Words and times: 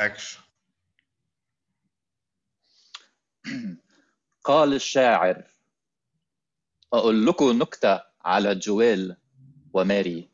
اكشن 0.00 0.40
قال 4.44 4.74
الشاعر 4.74 5.44
أقول 6.92 7.26
لكم 7.26 7.44
نكتة 7.58 8.02
على 8.20 8.54
جويل 8.54 9.16
وماري. 9.74 10.30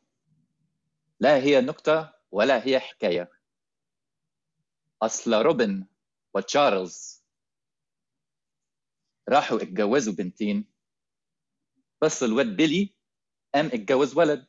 لا 1.21 1.37
هي 1.37 1.61
نكتة 1.61 2.12
ولا 2.30 2.67
هي 2.67 2.80
حكاية. 2.80 3.30
أصل 5.03 5.35
روبن 5.35 5.87
وتشارلز 6.35 7.25
راحوا 9.29 9.63
اتجوزوا 9.63 10.15
بنتين. 10.15 10.65
بس 12.03 12.23
الواد 12.23 12.57
بيلي 12.57 12.95
قام 13.55 13.67
اتجوز 13.67 14.17
ولد. 14.19 14.47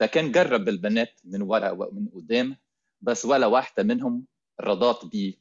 فكان 0.00 0.32
جرب 0.32 0.68
البنات 0.68 1.20
من 1.24 1.42
ورا 1.42 1.70
ومن 1.70 2.08
قدام. 2.08 2.56
بس 3.04 3.24
ولا 3.24 3.46
واحدة 3.46 3.82
منهم 3.82 4.26
رضات 4.60 5.04
بيه 5.04 5.34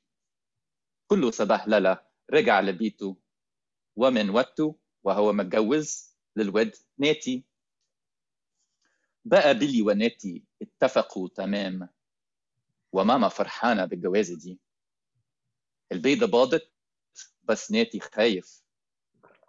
كله 1.07 1.31
سبهللة 1.31 2.05
رجع 2.31 2.59
لبيته. 2.59 3.17
ومن 3.95 4.29
وقته 4.29 4.79
وهو 5.03 5.33
متجوز 5.33 6.15
للواد 6.35 6.75
ناتي. 6.97 7.45
بقى 9.25 9.53
بيلي 9.59 9.81
وناتي 9.81 10.43
اتفقوا 10.61 11.29
تمام. 11.35 11.89
وماما 12.93 13.29
فرحانة 13.29 13.85
بالجوازة 13.85 14.38
دي. 14.38 14.59
البيضة 15.91 16.27
باضت 16.27 16.71
بس 17.43 17.71
ناتي 17.71 17.99
خايف. 17.99 18.63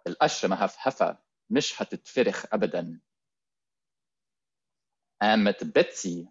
القشرة 0.07 0.49
مهفهفة 0.49 1.17
مش 1.49 1.81
هتتفرخ 1.81 2.45
أبدا. 2.53 3.01
قامت 5.21 5.63
بيتسي 5.63 6.27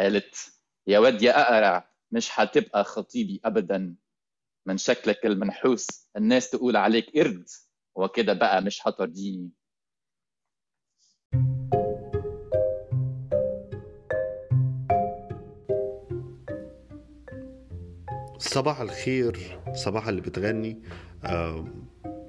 قالت 0.00 0.52
يا 0.86 0.98
ود 0.98 1.22
يا 1.22 1.40
أقرع 1.40 1.90
مش 2.10 2.30
هتبقى 2.40 2.84
خطيبي 2.84 3.40
أبدا. 3.44 3.96
من 4.66 4.76
شكلك 4.78 5.26
المنحوس 5.26 5.86
الناس 6.16 6.50
تقول 6.50 6.76
عليك 6.76 7.16
قرد 7.16 7.46
وكده 7.94 8.32
بقى 8.32 8.62
مش 8.62 8.86
هترضيني. 8.86 9.50
صباح 18.38 18.80
الخير 18.80 19.60
صباح 19.74 20.08
اللي 20.08 20.20
بتغني. 20.20 20.82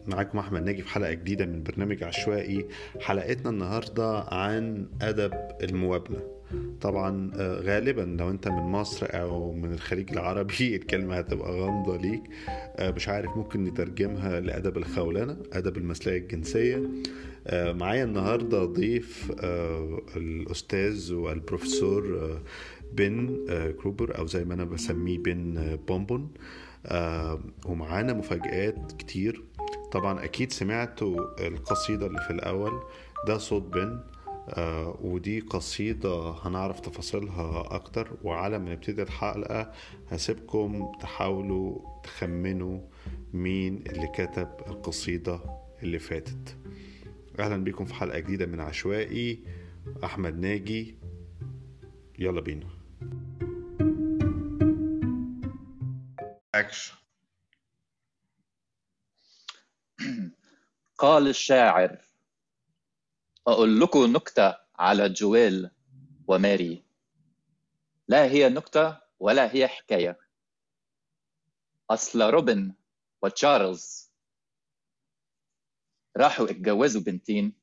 معاكم 0.07 0.37
أحمد 0.39 0.63
ناجي 0.63 0.81
في 0.81 0.89
حلقة 0.89 1.13
جديدة 1.13 1.45
من 1.45 1.63
برنامج 1.63 2.03
عشوائي 2.03 2.67
حلقتنا 2.99 3.49
النهارده 3.49 4.19
عن 4.19 4.89
أدب 5.01 5.33
الموابنة. 5.61 6.40
طبعا 6.81 7.31
آه، 7.35 7.61
غالبا 7.61 8.01
لو 8.19 8.29
أنت 8.29 8.47
من 8.47 8.63
مصر 8.63 9.07
أو 9.09 9.53
من 9.53 9.73
الخليج 9.73 10.11
العربي 10.11 10.75
الكلمة 10.75 11.15
هتبقى 11.17 11.51
غامضة 11.51 11.97
ليك. 11.97 12.21
آه، 12.49 12.91
مش 12.91 13.09
عارف 13.09 13.37
ممكن 13.37 13.63
نترجمها 13.63 14.39
لأدب 14.39 14.77
الخولنه 14.77 15.37
أدب 15.53 15.77
المثليه 15.77 16.17
الجنسية. 16.17 16.89
آه، 17.47 17.73
معايا 17.73 18.03
النهارده 18.03 18.65
ضيف 18.65 19.31
الأستاذ 20.17 21.13
والبروفيسور 21.13 22.37
بن 22.93 23.39
كروبر 23.81 24.17
أو 24.17 24.25
زي 24.25 24.45
ما 24.45 24.53
أنا 24.53 24.63
بسميه 24.63 25.17
بن 25.17 25.77
بومبون. 25.87 26.31
ومعانا 27.65 28.13
مفاجآت 28.13 28.91
كتير. 28.99 29.43
طبعا 29.91 30.23
أكيد 30.23 30.51
سمعتوا 30.51 31.47
القصيدة 31.47 32.07
اللي 32.07 32.21
في 32.21 32.33
الأول. 32.33 32.71
ده 33.27 33.37
صوت 33.37 33.61
بن. 33.63 33.99
ودي 35.01 35.39
قصيدة 35.39 36.31
هنعرف 36.31 36.79
تفاصيلها 36.79 37.75
أكتر 37.75 38.17
وعلى 38.23 38.59
ما 38.59 38.71
نبتدي 38.71 39.01
الحلقة 39.01 39.71
هسيبكم 40.09 40.91
تحاولوا 41.01 42.01
تخمنوا 42.03 42.79
مين 43.33 43.77
اللي 43.87 44.07
كتب 44.07 44.49
القصيدة 44.67 45.39
اللي 45.83 45.99
فاتت. 45.99 46.57
أهلا 47.39 47.63
بكم 47.63 47.85
في 47.85 47.93
حلقة 47.93 48.19
جديدة 48.19 48.45
من 48.45 48.59
عشوائي. 48.59 49.43
أحمد 50.03 50.39
ناجي 50.39 50.95
يلا 52.19 52.41
بينا. 52.41 52.67
اكشن 56.55 56.93
قال 60.97 61.27
الشاعر 61.27 61.97
أقول 63.47 63.79
لكم 63.79 63.99
نكتة 63.99 64.57
على 64.75 65.09
جويل 65.09 65.71
وماري. 66.27 66.85
لا 68.07 68.23
هي 68.25 68.49
نكتة 68.49 69.01
ولا 69.19 69.55
هي 69.55 69.67
حكاية. 69.67 70.19
أصل 71.89 72.21
روبن 72.21 72.73
وتشارلز 73.21 74.11
راحوا 76.17 76.45
اتجوزوا 76.45 77.01
بنتين. 77.01 77.53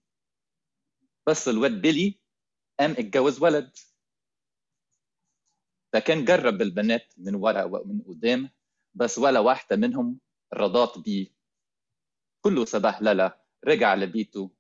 بس 1.27 1.49
الواد 1.49 1.73
بيلي 1.83 2.21
قام 2.81 2.91
اتجوز 2.91 3.43
ولد. 3.43 3.77
فكان 5.93 6.25
جرب 6.25 6.63
البنات 6.63 7.15
من 7.17 7.35
ورا 7.35 7.65
ومن 7.65 8.03
قدام 8.03 8.51
بس 8.95 9.19
ولا 9.19 9.41
واحدة 9.41 9.77
منهم 9.77 10.21
رضات 10.55 10.99
بيه. 10.99 11.35
كله 12.41 12.65
سبهللة 12.65 13.41
رجع 13.65 13.95
لبيته. 13.95 14.58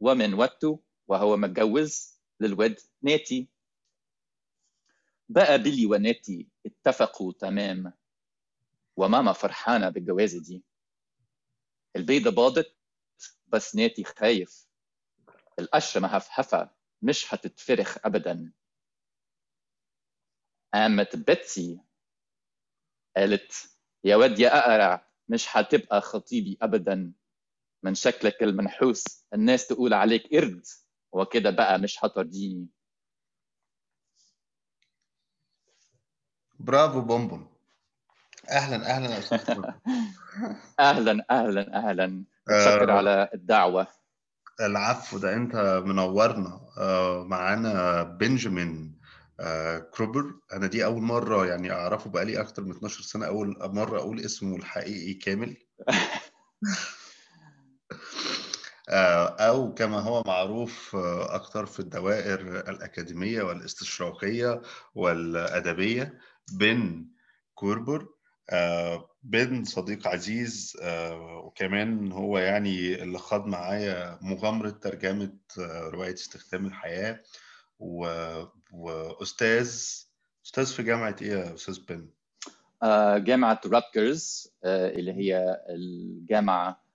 ومن 0.00 0.34
وقته 0.34 0.80
وهو 1.08 1.36
متجوز 1.36 2.20
للواد 2.40 2.80
ناتي. 3.02 3.48
بقى 5.28 5.58
بيلي 5.62 5.86
وناتي 5.86 6.48
اتفقوا 6.66 7.32
تمام 7.32 7.92
وماما 8.96 9.32
فرحانة 9.32 9.88
بالجوازة 9.88 10.42
دي. 10.42 10.64
البيضة 11.96 12.30
باضت 12.30 12.76
بس 13.46 13.76
ناتي 13.76 14.04
خايف. 14.04 14.66
القشرة 15.58 16.00
مهفهفة 16.00 16.70
مش 17.02 17.34
هتتفرخ 17.34 17.98
أبدا. 18.04 18.52
قامت 20.74 21.16
بيتسي 21.16 21.80
قالت 23.16 23.52
يا 24.04 24.16
ود 24.16 24.38
يا 24.38 24.58
أقرع 24.58 25.08
مش 25.28 25.56
هتبقى 25.56 26.00
خطيبي 26.00 26.58
أبدا. 26.62 27.12
من 27.82 27.94
شكلك 27.94 28.42
المنحوس 28.42 29.04
الناس 29.34 29.66
تقول 29.66 29.94
عليك 29.94 30.22
قرد. 30.34 30.62
وكده 31.12 31.50
بقى 31.50 31.78
مش 31.78 32.04
هترضيني. 32.04 32.66
برافو 36.60 37.00
بومبوم 37.00 37.48
أهلا 38.50 38.90
أهلا 38.90 39.14
يا 39.14 39.18
أستاذ. 39.18 39.38
أهلا 40.80 41.24
أهلا 41.30 41.76
أهلا. 41.88 42.06
متشكر 42.48 42.90
آه، 42.90 42.96
على 42.96 43.28
الدعوة. 43.34 43.86
العفو 44.60 45.18
ده 45.18 45.34
أنت 45.34 45.82
منورنا. 45.86 46.60
آه، 46.78 47.24
معانا 47.24 48.02
بنجامين 48.02 48.98
آه، 49.40 49.78
كروبر. 49.78 50.34
أنا 50.52 50.66
دي 50.66 50.84
أول 50.84 51.02
مرة 51.02 51.46
يعني 51.46 51.72
أعرفه 51.72 52.10
بقالي 52.10 52.40
أكتر 52.40 52.62
من 52.64 52.70
12 52.70 53.02
سنة. 53.02 53.26
أول 53.26 53.56
مرة 53.60 53.98
أقول 53.98 54.20
اسمه 54.20 54.56
الحقيقي 54.56 55.14
كامل. 55.14 55.56
آه، 58.88 59.28
أو 59.28 59.74
كما 59.74 60.00
هو 60.00 60.22
معروف 60.26 60.96
آه، 60.96 61.34
أكتر 61.34 61.66
في 61.66 61.80
الدوائر 61.80 62.40
الأكاديمية 62.70 63.42
والاستشراقية 63.42 64.62
والأدبية 64.94 66.18
بن 66.52 67.06
كوربر 67.54 68.08
آه، 68.50 69.10
بن 69.22 69.64
صديق 69.64 70.08
عزيز 70.08 70.76
وكمان 71.44 72.12
هو 72.12 72.38
يعني 72.38 73.02
اللي 73.02 73.18
خاض 73.18 73.46
معايا 73.46 74.18
مغامرة 74.22 74.70
ترجمة 74.70 75.32
رواية 75.92 76.14
استخدام 76.14 76.66
الحياة. 76.66 77.20
وأستاذ 78.72 79.68
أستاذ 80.46 80.66
في 80.66 80.82
جامعة 80.82 81.16
إيه 81.22 81.30
يا 81.30 81.54
أستاذ 81.54 81.80
بن؟ 81.88 82.08
جامعة 83.24 83.60
راتكرز 83.66 84.52
آه، 84.64 84.90
اللي 84.90 85.12
هي 85.12 85.60
الجامعة 85.68 86.87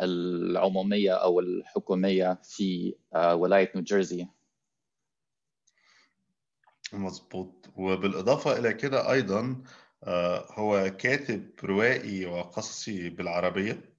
العمومية 0.00 1.12
أو 1.12 1.40
الحكومية 1.40 2.40
في 2.42 2.94
آه، 3.14 3.34
ولاية 3.34 3.72
نيوجيرسي 3.74 4.28
مظبوط. 6.92 7.70
وبالإضافة 7.76 8.58
إلى 8.58 8.72
كده 8.72 9.12
أيضا 9.12 9.62
آه، 10.04 10.46
هو 10.52 10.90
كاتب 10.98 11.50
روائي 11.64 12.26
وقصصي 12.26 13.10
بالعربية 13.10 13.94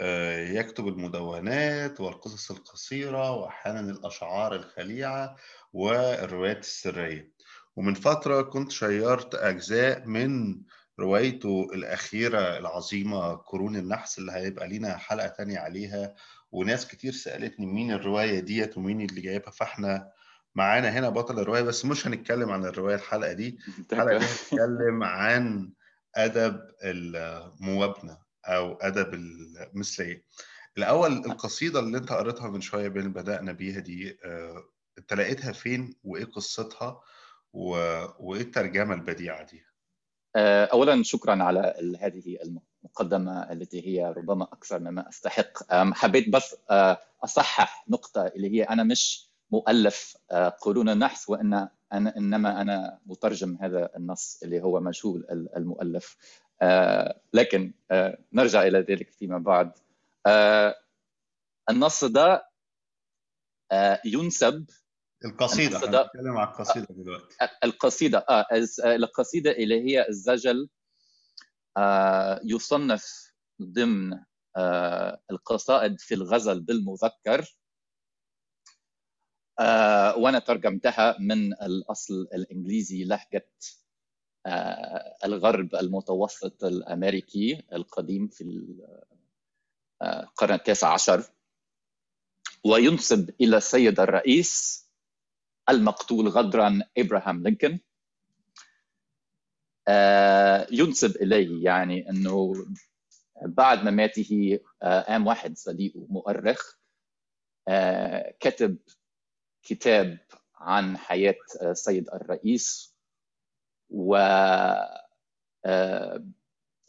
آه، 0.00 0.48
يكتب 0.48 0.88
المدونات 0.88 2.00
والقصص 2.00 2.50
القصيرة 2.50 3.30
وأحيانا 3.32 3.80
الأشعار 3.80 4.54
الخليعة 4.54 5.36
والروايات 5.72 6.58
السرية. 6.58 7.32
ومن 7.76 7.94
فترة 7.94 8.42
كنت 8.42 8.72
شيرت 8.72 9.34
أجزاء 9.34 10.06
من 10.06 10.62
روايته 11.00 11.68
الأخيرة 11.74 12.58
العظيمة 12.58 13.34
قرون 13.34 13.76
النحس 13.76 14.18
اللي 14.18 14.32
هيبقى 14.32 14.68
لينا 14.68 14.96
حلقة 14.96 15.28
تانية 15.28 15.58
عليها 15.58 16.14
وناس 16.52 16.86
كتير 16.86 17.12
سألتني 17.12 17.66
مين 17.66 17.92
الرواية 17.92 18.40
ديت 18.40 18.78
ومين 18.78 19.00
اللي 19.00 19.20
جايبها 19.20 19.50
فاحنا 19.50 20.10
معانا 20.54 20.88
هنا 20.88 21.08
بطل 21.08 21.38
الرواية 21.38 21.62
بس 21.62 21.84
مش 21.84 22.06
هنتكلم 22.06 22.50
عن 22.50 22.64
الرواية 22.64 22.94
الحلقة 22.94 23.32
دي 23.32 23.58
الحلقة 23.92 24.18
دي 24.18 24.24
هنتكلم 24.24 25.02
عن 25.04 25.72
أدب 26.16 26.60
الموابنة 26.84 28.18
أو 28.44 28.74
أدب 28.74 29.14
المثلية. 29.14 30.24
الأول 30.78 31.12
القصيدة 31.12 31.80
اللي 31.80 31.98
أنت 31.98 32.12
قريتها 32.12 32.50
من 32.50 32.60
شوية 32.60 32.88
بين 32.88 33.12
بدأنا 33.12 33.52
بيها 33.52 33.80
دي 33.80 34.18
آه، 34.24 34.64
أنت 34.98 35.14
لقيتها 35.14 35.52
فين 35.52 35.94
وإيه 36.04 36.24
قصتها 36.24 37.00
و... 37.52 37.70
وإيه 38.18 38.40
الترجمة 38.42 38.94
البديعة 38.94 39.42
دي؟ 39.46 39.67
اولا 40.36 41.02
شكرا 41.02 41.42
على 41.42 41.74
هذه 42.00 42.38
المقدمة 42.84 43.52
التي 43.52 43.86
هي 43.86 44.12
ربما 44.16 44.44
أكثر 44.44 44.78
مما 44.78 45.08
أستحق. 45.08 45.72
حبيت 45.72 46.28
بس 46.28 46.56
آه، 46.70 46.98
أصحح 47.24 47.84
نقطة 47.88 48.26
اللي 48.26 48.50
هي 48.50 48.62
أنا 48.62 48.84
مش 48.84 49.28
مؤلف 49.50 50.16
قرون 50.60 50.88
النحس 50.88 51.28
وإن 51.30 51.68
أنا 51.92 52.16
إنما 52.16 52.60
أنا 52.60 52.98
مترجم 53.06 53.58
هذا 53.60 53.90
النص 53.96 54.40
اللي 54.42 54.62
هو 54.62 54.80
مجهول 54.80 55.26
المؤلف. 55.56 56.16
لكن 57.32 57.72
نرجع 58.32 58.62
إلى 58.62 58.78
ذلك 58.80 59.10
فيما 59.10 59.38
بعد. 59.38 59.72
النص 61.70 62.04
ده 62.04 62.48
ينسب 64.04 64.64
القصيدة 65.24 65.78
هنتكلم 65.78 66.36
على 66.36 66.48
القصيدة 66.48 66.86
دلوقتي. 66.90 67.36
القصيدة 67.64 68.18
آه 68.18 68.46
القصيدة 68.84 69.50
اللي 69.50 69.84
هي 69.84 70.08
الزجل 70.08 70.68
آه 71.76 72.40
يصنف 72.44 73.32
ضمن 73.62 74.20
آه 74.56 75.20
القصائد 75.30 76.00
في 76.00 76.14
الغزل 76.14 76.60
بالمذكر 76.60 77.56
آه 79.58 80.16
وأنا 80.16 80.38
ترجمتها 80.38 81.16
من 81.20 81.52
الأصل 81.52 82.14
الإنجليزي 82.34 83.04
لهجة 83.04 83.50
آه 84.46 85.16
الغرب 85.24 85.74
المتوسط 85.74 86.64
الأمريكي 86.64 87.62
القديم 87.72 88.28
في 88.28 88.44
القرن 90.02 90.54
التاسع 90.54 90.92
عشر. 90.92 91.22
وينسب 92.64 93.30
إلى 93.40 93.56
السيد 93.56 94.00
الرئيس 94.00 94.84
المقتول 95.70 96.28
غدرا 96.28 96.80
إبراهام 96.98 97.42
لينكولن. 97.42 97.80
آه، 99.88 100.66
ينسب 100.70 101.16
إليه 101.16 101.64
يعني 101.64 102.10
إنه 102.10 102.54
بعد 103.42 103.84
مماته 103.84 104.60
آه، 104.82 105.00
قام 105.00 105.26
واحد 105.26 105.56
صديقه 105.56 106.06
مؤرخ 106.10 106.78
آه، 107.68 108.34
كتب 108.40 108.78
كتاب 109.62 110.18
عن 110.54 110.96
حياة 110.96 111.38
السيد 111.62 112.08
الرئيس 112.10 112.94
و 113.90 114.16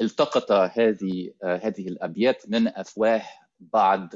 التقط 0.01 0.51
هذه 0.51 1.33
هذه 1.43 1.87
الأبيات 1.87 2.49
من 2.49 2.67
أفواه 2.67 3.23
بعض 3.59 4.13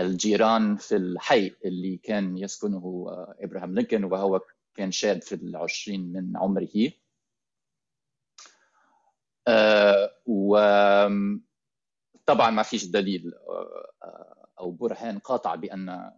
الجيران 0.00 0.76
في 0.76 0.96
الحي 0.96 1.52
اللي 1.64 1.96
كان 1.96 2.38
يسكنه 2.38 3.06
ابراهام 3.40 3.74
لينكولن 3.74 4.04
وهو 4.04 4.40
كان 4.74 4.90
شاب 4.90 5.22
في 5.22 5.34
العشرين 5.34 6.12
من 6.12 6.36
عمره. 6.36 6.92
آه، 9.48 10.10
وطبعا 10.26 11.30
ما 12.50 12.62
فيش 12.62 12.86
دليل 12.86 13.34
آه، 14.02 14.48
أو 14.60 14.70
برهان 14.70 15.18
قاطع 15.18 15.54
بأن 15.54 16.10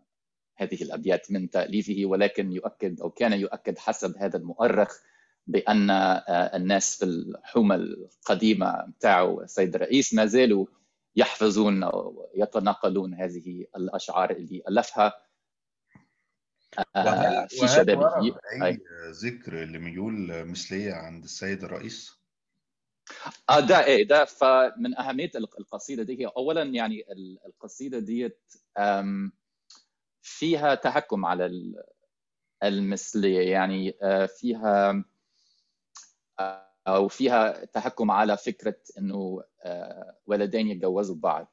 هذه 0.56 0.82
الأبيات 0.82 1.30
من 1.30 1.50
تأليفه 1.50 2.02
ولكن 2.04 2.52
يؤكد 2.52 3.00
أو 3.00 3.10
كان 3.10 3.32
يؤكد 3.32 3.78
حسب 3.78 4.16
هذا 4.16 4.36
المؤرخ 4.36 5.00
بأن 5.46 5.90
آه، 5.90 6.56
الناس 6.56 6.96
في 6.98 7.04
الحومه 7.04 7.74
القديمة 7.74 8.84
بتاعه 8.98 9.40
السيد 9.42 9.74
الرئيس 9.74 10.14
ما 10.14 10.26
زالوا 10.26 10.66
يحفظون 11.16 11.82
أو 11.82 12.30
يتناقلون 12.34 13.14
هذه 13.14 13.66
الأشعار 13.76 14.30
اللي 14.30 14.62
ألفها. 14.68 15.12
آه، 16.96 17.46
في 17.46 17.68
شبابه. 17.68 18.36
أي. 18.62 18.80
ذكر 19.10 19.54
لميول 19.54 20.44
مثلية 20.44 20.92
عند 20.92 21.24
السيد 21.24 21.64
الرئيس؟ 21.64 22.18
آه 23.50 23.60
ده 23.60 23.84
إيه 23.84 24.08
ده 24.08 24.24
فمن 24.24 24.98
أهمية 24.98 25.30
القصيدة 25.36 26.02
دي. 26.02 26.20
هي 26.20 26.26
اولا 26.26 26.62
يعني 26.62 27.04
القصيدة 27.46 27.98
ديت 27.98 28.52
فيها 30.22 30.74
تحكم 30.74 31.24
على 31.24 31.74
المثلية. 32.62 33.50
يعني 33.50 33.96
آه، 34.02 34.26
فيها 34.26 35.04
أو 36.88 37.08
فيها 37.08 37.64
تحكم 37.64 38.10
على 38.10 38.36
فكرة 38.36 38.76
إنه 38.98 39.42
آه، 39.64 40.16
ولدين 40.26 40.68
يتجوزوا 40.68 41.16
بعض. 41.16 41.52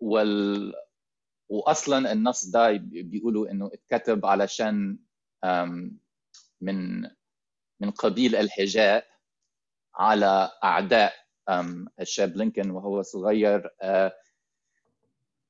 وال 0.00 0.74
واصلا 1.48 2.12
النص 2.12 2.46
ده 2.46 2.72
بيقولوا 2.82 3.50
إنه 3.50 3.70
اتكتب 3.74 4.26
علشان 4.26 4.98
من 6.60 7.02
من 7.80 7.90
قبيل 7.90 8.36
الحجاء 8.36 9.06
على 9.94 10.50
أعداء 10.64 11.12
الشاب 12.00 12.36
لينكولن 12.36 12.70
وهو 12.70 13.02
صغير 13.02 13.70
آه، 13.82 14.12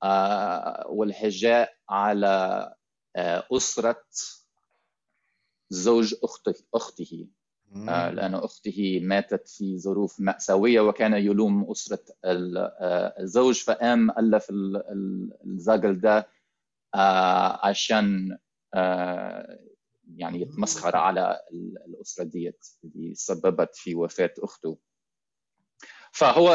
آه، 0.02 0.86
والحجاء 0.88 1.74
على 1.88 2.74
أسرة 3.52 4.02
زوج 5.70 6.14
أخته, 6.24 6.54
أخته. 6.74 7.28
آه، 7.88 8.10
لأن 8.10 8.34
أخته 8.34 9.00
ماتت 9.02 9.48
في 9.48 9.78
ظروف 9.78 10.20
مأساوية 10.20 10.80
وكان 10.80 11.12
يلوم 11.14 11.70
أسرة 11.70 12.04
آه، 12.24 13.14
الزوج. 13.20 13.62
فقام 13.62 14.10
ألف 14.10 14.46
الزاجل 15.44 16.00
ده 16.00 16.28
آه، 16.94 17.66
عشان 17.66 18.38
يعني 20.16 20.40
يتمسخر 20.40 20.96
على 20.96 21.40
الأسرة 21.86 22.24
ديت 22.24 22.66
اللي 22.84 23.14
سببت 23.14 23.74
في 23.74 23.94
وفاة 23.94 24.34
أخته. 24.38 24.78
فهو 26.12 26.48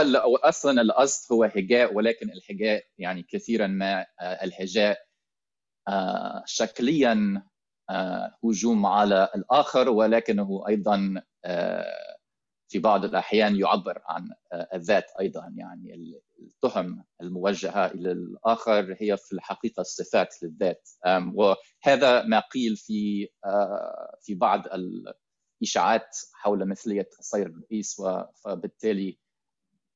أصلا 0.43 0.81
القصد 0.81 1.33
هو 1.33 1.43
هجاء 1.43 1.93
ولكن 1.93 2.29
الهجاء 2.29 2.85
يعني 2.97 3.23
كثيرا 3.23 3.67
ما 3.67 4.05
الهجاء 4.21 5.05
شكليا 6.45 7.11
آه، 7.11 7.54
هجوم 8.43 8.85
على 8.85 9.29
الآخر 9.35 9.89
ولكنه 9.89 10.63
أيضا 10.67 11.21
آه، 11.45 12.17
في 12.67 12.79
بعض 12.79 13.05
الأحيان 13.05 13.55
يعبر 13.55 14.01
عن 14.05 14.29
آه، 14.53 14.67
الذات 14.73 15.05
أيضا 15.19 15.53
يعني 15.57 16.21
التهم 16.39 17.03
الموجهة 17.21 17.85
إلى 17.85 18.11
الآخر 18.11 18.95
هي 18.99 19.17
في 19.17 19.33
الحقيقة 19.33 19.83
صفات 19.83 20.43
للذات. 20.43 20.89
وهذا 21.33 22.23
ما 22.23 22.39
قيل 22.39 22.75
في 22.75 23.29
في 24.21 24.35
بعض 24.35 24.63
الإشاعات 25.61 26.17
حول 26.33 26.67
مثلية 26.67 27.09
السير 27.19 27.47
الرئيس 27.47 28.01
فبالتالي 28.43 29.19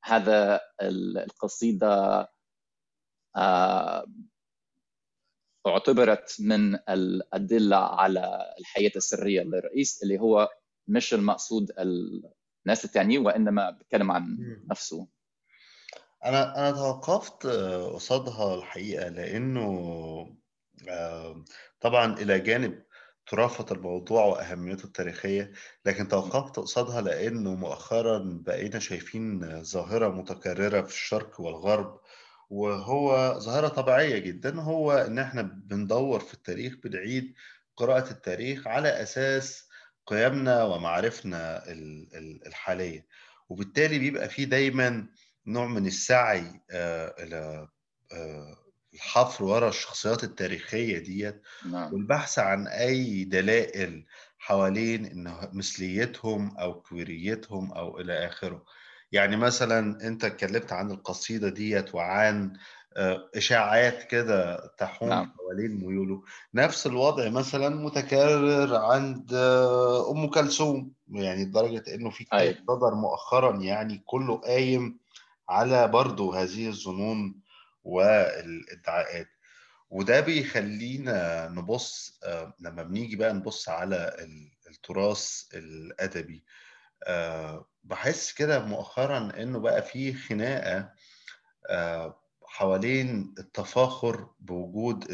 هذا 0.03 0.61
القصيدة 0.81 2.27
اعتبرت 5.79 6.35
من 6.39 6.75
الأدلة 6.75 7.77
على 7.77 8.53
الحياة 8.59 8.91
السرية 8.95 9.41
للرئيس 9.41 10.03
اللي 10.03 10.19
هو 10.19 10.49
مش 10.87 11.13
المقصود 11.13 11.71
الناس 11.79 12.85
التانيين 12.85 13.25
وإنما 13.25 13.69
بيتكلم 13.69 14.11
عن 14.11 14.37
نفسه. 14.71 15.07
أنا 16.25 16.59
أنا 16.59 16.71
توقفت 16.71 17.47
قصادها 17.93 18.55
الحقيقة 18.55 19.09
لأنه 19.09 19.69
آه، 20.89 21.43
طبعا 21.79 22.13
إلى 22.13 22.39
جانب 22.39 22.83
ترافة 23.27 23.65
الموضوع 23.71 24.25
وأهميته 24.25 24.85
التاريخية 24.85 25.51
لكن 25.85 26.07
توقفت 26.07 26.59
قصادها 26.59 27.01
لأنه 27.01 27.55
مؤخرا 27.55 28.41
بقينا 28.45 28.79
شايفين 28.79 29.63
ظاهرة 29.63 30.09
متكررة 30.09 30.81
في 30.81 30.93
الشرق 30.93 31.41
والغرب 31.41 31.99
وهو 32.49 33.39
ظاهرة 33.39 33.67
طبيعية 33.67 34.17
جدا 34.17 34.61
هو 34.61 34.91
إن 34.91 35.19
إحنا 35.19 35.41
بندور 35.41 36.19
في 36.19 36.33
التاريخ 36.33 36.75
بنعيد 36.83 37.33
قراءة 37.77 38.11
التاريخ 38.11 38.67
على 38.67 39.01
أساس 39.01 39.69
قيمنا 40.05 40.63
ومعارفنا 40.63 41.63
الحالية. 42.47 43.07
وبالتالي 43.49 43.99
بيبقى 43.99 44.29
في 44.29 44.45
دايما 44.45 45.07
نوع 45.47 45.67
من 45.67 45.87
السعي 45.87 46.61
آه، 46.71 47.15
إلى 47.23 47.67
آه، 48.11 48.57
الحفر 48.93 49.43
ورا 49.43 49.69
الشخصيات 49.69 50.23
التاريخية 50.23 50.97
ديت. 50.99 51.41
نعم. 51.65 51.93
والبحث 51.93 52.39
عن 52.39 52.67
أي 52.67 53.23
دلائل 53.23 54.05
حوالين 54.37 55.05
إن 55.05 55.49
مثليتهم 55.53 56.57
أو 56.57 56.81
كويريتهم 56.81 57.71
أو 57.71 57.99
إلى 57.99 58.27
آخره. 58.27 58.65
يعني 59.11 59.35
مثلا 59.37 60.07
أنت 60.07 60.23
اتكلمت 60.25 60.73
عن 60.73 60.91
القصيدة 60.91 61.49
ديت 61.49 61.95
وعن 61.95 62.53
إشاعات 63.35 64.03
كده 64.03 64.67
تحوم 64.77 65.09
نعم. 65.09 65.31
حوالين 65.37 65.71
ميوله 65.87 66.23
نفس 66.53 66.87
الوضع 66.87 67.29
مثلا 67.29 67.69
متكرر 67.69 68.75
عند 68.75 69.33
أم 70.11 70.27
كلثوم 70.27 70.91
يعني 71.11 71.45
لدرجة 71.45 71.83
إنه 71.95 72.09
في 72.09 72.23
كتاب 72.23 72.55
صدر 72.67 72.95
مؤخرا 72.95 73.57
يعني 73.57 74.03
كله 74.05 74.37
قايم 74.37 74.99
على 75.49 75.87
برضه 75.87 76.41
هذه 76.43 76.67
الظنون 76.67 77.41
والإدعاءات 77.83 79.27
وده 79.89 80.19
بيخلينا 80.19 81.47
نبص 81.49 82.19
لما 82.59 82.83
بنيجي 82.83 83.15
بقى 83.15 83.33
نبص 83.33 83.69
على 83.69 84.15
التراث 84.69 85.43
الأدبي 85.53 86.43
بحس 87.83 88.33
كده 88.33 88.65
مؤخرا 88.65 89.31
إنه 89.41 89.59
بقى 89.59 89.81
في 89.83 90.13
خناقة 90.13 90.93
حوالين 92.45 93.33
التفاخر 93.39 94.29
بوجود 94.39 95.05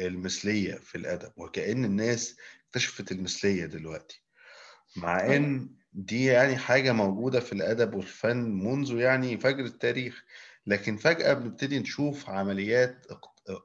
المثلية 0.00 0.74
في 0.74 0.94
الأدب 0.98 1.32
وكأن 1.36 1.84
الناس 1.84 2.36
اكتشفت 2.66 3.12
المثلية 3.12 3.66
دلوقتي. 3.66 4.22
مع 4.96 5.36
إن 5.36 5.68
دي 5.92 6.24
يعني 6.24 6.56
حاجة 6.56 6.92
موجودة 6.92 7.40
في 7.40 7.52
الأدب 7.52 7.94
والفن 7.94 8.36
منذ 8.36 8.98
يعني 8.98 9.38
فجر 9.38 9.64
التاريخ 9.64 10.24
لكن 10.66 10.96
فجأة 10.96 11.32
بنبتدي 11.32 11.78
نشوف 11.78 12.30
عمليات 12.30 13.06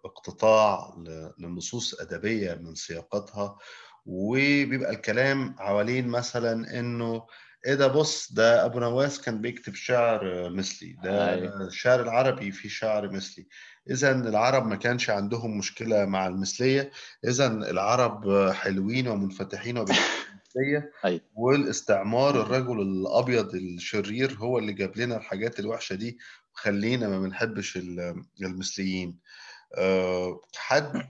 اقتطاع 0.06 0.96
لنصوص 1.38 1.94
أدبية 2.02 2.54
من 2.54 2.76
سياقاتها 2.76 3.58
وبيبقى 4.06 4.92
الكلام 4.92 5.56
حوالين 5.60 6.08
مثلا 6.08 6.80
إنه 6.80 7.26
إيه 7.66 7.74
ده 7.74 7.88
بص 7.88 8.34
ده 8.34 8.66
أبو 8.66 8.80
نواس 8.80 9.22
كان 9.22 9.42
بيكتب 9.42 9.76
شعر 9.76 10.50
مثلي 10.50 10.98
ده 11.04 11.34
الشعر 11.68 12.02
العربي 12.02 12.52
فيه 12.52 12.70
شعر 12.70 13.10
مثلي. 13.12 13.48
اذا 13.90 14.12
العرب 14.12 14.68
ما 14.68 14.76
كانش 14.76 15.10
عندهم 15.10 15.58
مشكلة 15.58 16.06
مع 16.06 16.28
المثلية. 16.28 16.92
اذا 17.28 17.48
العرب 17.48 18.52
حلوين 18.52 19.08
ومنفتحين 19.08 19.78
وبيكتبوا 19.78 20.04
والاستعمار 21.36 22.42
الرجل 22.42 22.82
الأبيض 22.82 23.56
الشرير 23.56 24.34
هو 24.34 24.58
اللي 24.58 24.74
جاب 24.74 24.98
لنا 24.98 25.18
الحاجات 25.18 25.60
الوحشة 25.60 25.96
دي 25.96 26.18
وخلينا 26.56 27.08
ما 27.08 27.20
بنحبش 27.20 27.80
المثليين. 28.42 29.20
حد 30.56 31.08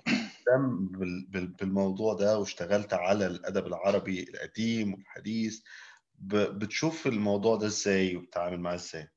مهتم 0.57 1.45
بالموضوع 1.59 2.13
ده 2.13 2.37
واشتغلت 2.39 2.93
على 2.93 3.25
الأدب 3.27 3.67
العربي 3.67 4.29
القديم 4.29 4.93
والحديث 4.93 5.61
بتشوف 6.19 7.07
الموضوع 7.07 7.55
ده 7.55 7.67
إزاي 7.67 8.15
وبتتعامل 8.15 8.59
معاه 8.59 8.75
إزاي؟ 8.75 9.09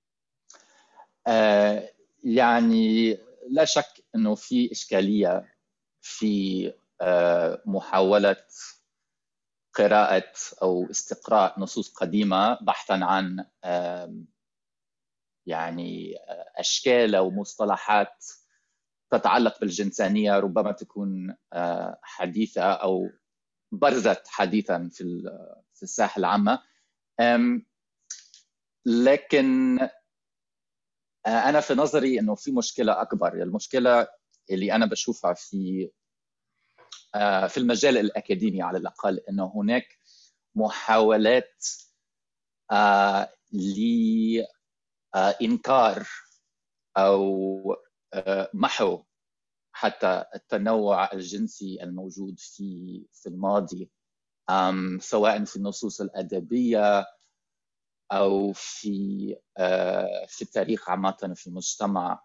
آه 1.27 1.91
يعني 2.25 3.19
لا 3.49 3.65
شك 3.65 4.05
إنه 4.15 4.35
في 4.35 4.73
إشكالية 4.73 5.55
في 6.01 6.73
آه 7.01 7.63
محاولة 7.67 8.37
قراءة 9.75 10.33
أو 10.63 10.91
استقراء 10.91 11.61
نصوص 11.61 11.95
قديمة 11.95 12.59
بحثا 12.63 12.93
عن 13.03 13.45
آه 13.65 14.15
يعني 15.47 16.15
أشكال 16.57 17.15
أو 17.15 17.31
مصطلحات 17.31 18.25
تتعلق 19.11 19.61
بالجنسانية 19.61 20.39
ربما 20.39 20.73
تكون 20.73 21.37
حديثة 22.03 22.63
أو 22.63 23.11
برزت 23.73 24.23
حديثا 24.29 24.89
في 24.93 25.23
في 25.75 25.83
الساحة 25.83 26.19
العامة. 26.19 26.63
لكن 28.87 29.79
أنا 31.27 31.61
في 31.61 31.75
نظري 31.75 32.21
إنه 32.21 32.35
في 32.35 32.53
مشكلة 32.53 33.03
أكبر. 33.03 33.43
المشكلة 33.43 34.09
اللي 34.51 34.73
أنا 34.73 34.87
بشوفها 34.87 35.35
في 35.35 35.91
في 37.49 37.57
المجال 37.57 37.99
الأكاديمي 37.99 38.63
على 38.63 38.79
الأقل 38.79 39.19
إنه 39.29 39.53
هناك 39.55 39.99
محاولات 40.55 41.65
لانكار 45.15 46.09
أو 46.97 47.77
محو 48.55 49.03
حتى 49.73 50.25
التنوع 50.35 51.13
الجنسي 51.13 51.83
الموجود 51.83 52.39
في 52.39 53.03
في 53.13 53.29
الماضي. 53.29 53.91
سواء 54.99 55.45
في 55.45 55.57
النصوص 55.57 56.01
الأدبية 56.01 57.07
أو 58.13 58.53
في 58.53 59.37
في 60.29 60.43
التاريخ 60.43 60.91
عامة 60.91 61.33
في 61.37 61.47
المجتمع. 61.47 62.23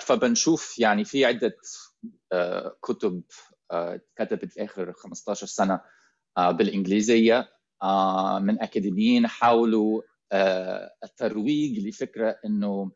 فبنشوف 0.00 0.78
يعني 0.78 1.04
في 1.04 1.24
عدة 1.24 1.56
كتب 2.82 3.22
كتبت 4.16 4.58
آخر 4.58 4.92
15 4.92 5.46
سنة 5.46 5.80
بالإنجليزية. 6.38 7.52
من 8.40 8.62
أكاديميين 8.62 9.26
حاولوا 9.26 10.02
الترويج 11.04 11.86
لفكرة 11.88 12.38
إنه 12.44 12.92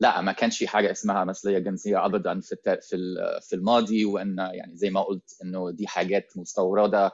لا 0.00 0.20
ما 0.20 0.32
كانش 0.32 0.58
في 0.58 0.68
حاجة 0.68 0.90
اسمها 0.90 1.24
مثليه 1.24 1.58
جنسية 1.58 2.04
ابدا 2.06 2.40
في 2.40 2.56
في 2.82 2.96
في 3.42 3.56
الماضي 3.56 4.04
وإن 4.04 4.38
يعني 4.38 4.76
زي 4.76 4.90
ما 4.90 5.02
قلت 5.02 5.36
إنه 5.42 5.70
دي 5.70 5.86
حاجات 5.86 6.32
مستوردة. 6.36 7.12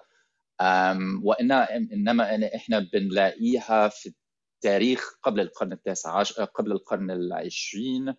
وان 1.22 1.52
إنما 1.92 2.54
إحنا 2.56 2.78
بنلاقيها 2.78 3.88
في 3.88 4.14
التاريخ 4.56 5.18
قبل 5.22 5.40
القرن 5.40 5.72
التاسع 5.72 6.18
عشر 6.18 6.44
قبل 6.44 6.72
القرن 6.72 7.10
العشرين. 7.10 8.14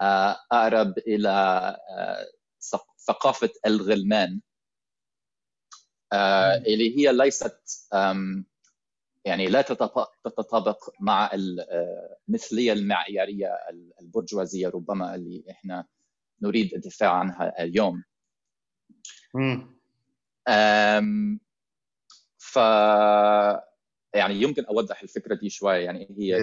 أقرب 0.00 0.98
إلى 0.98 1.76
ثقافة 3.06 3.50
الغلمان. 3.66 4.40
اللي 6.66 6.98
هي 6.98 7.12
ليست 7.12 7.60
يعني 9.24 9.46
لا 9.46 9.62
تتطابق 10.24 10.90
مع 11.00 11.30
المثليه 11.34 12.72
المعيارية 12.72 13.48
البرجوازية 14.00 14.68
ربما 14.68 15.14
اللي 15.14 15.44
إحنا 15.50 15.86
نريد 16.42 16.74
الدفاع 16.74 17.10
عنها 17.12 17.62
اليوم. 17.62 18.04
أم 20.48 21.40
ف 22.38 22.56
يعني 24.14 24.34
يمكن 24.34 24.64
أوضح 24.64 25.02
الفكرة 25.02 25.34
دي 25.34 25.50
شوية. 25.50 25.84
يعني 25.84 26.14
هي 26.18 26.36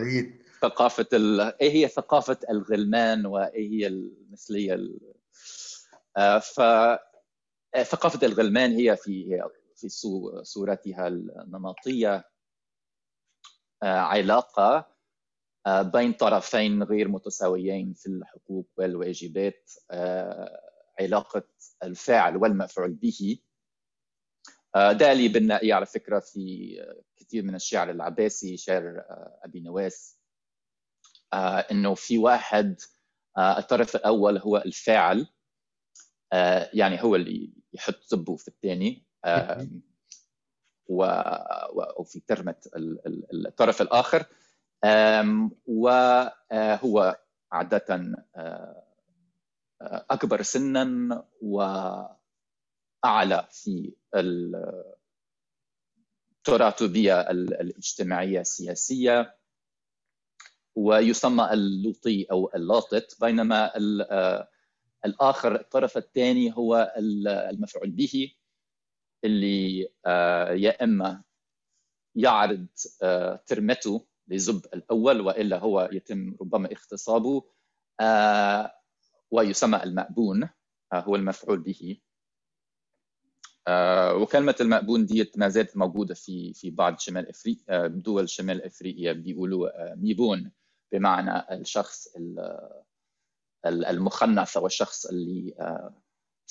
ثقافة 0.61 1.07
ال... 1.13 1.41
إيه 1.41 1.71
هي 1.71 1.87
ثقافة 1.87 2.37
الغلمان 2.49 3.25
وإيه 3.25 3.69
هي 3.69 3.87
المثلية 3.87 4.73
ال... 4.73 4.99
ف 6.41 6.61
ثقافة 7.81 8.27
الغلمان 8.27 8.71
هي 8.71 8.95
في 8.97 9.43
في 9.75 9.89
صورتها 10.43 11.07
النمطية. 11.07 12.30
علاقة 13.83 14.91
بين 15.67 16.13
طرفين 16.13 16.83
غير 16.83 17.07
متساويين 17.07 17.93
في 17.93 18.07
الحقوق 18.07 18.67
والواجبات 18.77 19.71
علاقة 20.99 21.43
الفاعل 21.83 22.37
والمفعول 22.37 22.93
به. 22.93 23.39
ده 24.75 25.11
اللي 25.11 25.27
بنلاقيه 25.27 25.73
على 25.73 25.85
فكرة 25.85 26.19
في 26.19 26.75
كثير 27.17 27.43
من 27.43 27.55
الشعر 27.55 27.89
العباسي 27.89 28.57
شعر 28.57 29.03
أبي 29.43 29.59
نواس. 29.59 30.19
إنه 31.71 31.93
في 31.95 32.17
واحد 32.17 32.81
الطرف 33.37 33.95
الأول 33.95 34.37
هو 34.37 34.57
الفاعل 34.57 35.27
يعني 36.73 37.03
هو 37.03 37.15
اللي 37.15 37.53
يحط 37.73 37.99
سبه 38.01 38.35
في 38.35 38.47
الثاني. 38.47 39.05
وفي 40.91 42.19
ترمة 42.27 42.55
الطرف 43.33 43.81
الآخر. 43.81 44.25
وهو 45.67 47.17
عادة 47.51 48.15
أكبر 49.81 50.41
سنا 50.41 51.23
وأعلى 51.41 52.17
في 53.51 53.93
التراتبية 56.39 57.21
الاجتماعية 57.31 58.39
السياسية. 58.39 59.35
ويسمى 60.75 61.53
اللوطي 61.53 62.27
أو 62.31 62.51
اللاطط 62.55 63.21
بينما 63.21 63.71
الآخر 65.05 65.55
الطرف 65.55 65.97
الثاني 65.97 66.53
هو 66.57 66.93
المفعول 66.97 67.89
به. 67.91 68.33
اللي 69.25 69.79
يا 70.63 70.83
إما 70.83 71.23
يعرض 72.15 72.67
ترمته 73.47 74.05
لزب 74.27 74.65
الأول 74.73 75.21
وإلا 75.21 75.57
هو 75.59 75.89
يتم 75.91 76.35
ربما 76.41 76.71
اغتصابه 76.71 77.43
ويسمى 79.31 79.83
المأبون 79.83 80.49
هو 80.93 81.15
المفعول 81.15 81.59
به. 81.59 81.97
وكلمة 84.21 84.55
المأبون 84.61 85.05
دي 85.05 85.31
ما 85.35 85.49
زالت 85.49 85.77
موجودة 85.77 86.13
في 86.13 86.53
في 86.53 86.69
بعض 86.71 86.99
شمال 86.99 87.29
افريقيا 87.29 87.87
دول 87.87 88.29
شمال 88.29 88.61
أفريقيا 88.63 89.13
بيقولوا 89.13 89.95
ميبون 89.95 90.51
بمعنى 90.91 91.53
الشخص 91.55 92.07
المخنث 93.65 94.57
أو 94.57 94.65
الشخص 94.65 95.05
اللي 95.05 95.53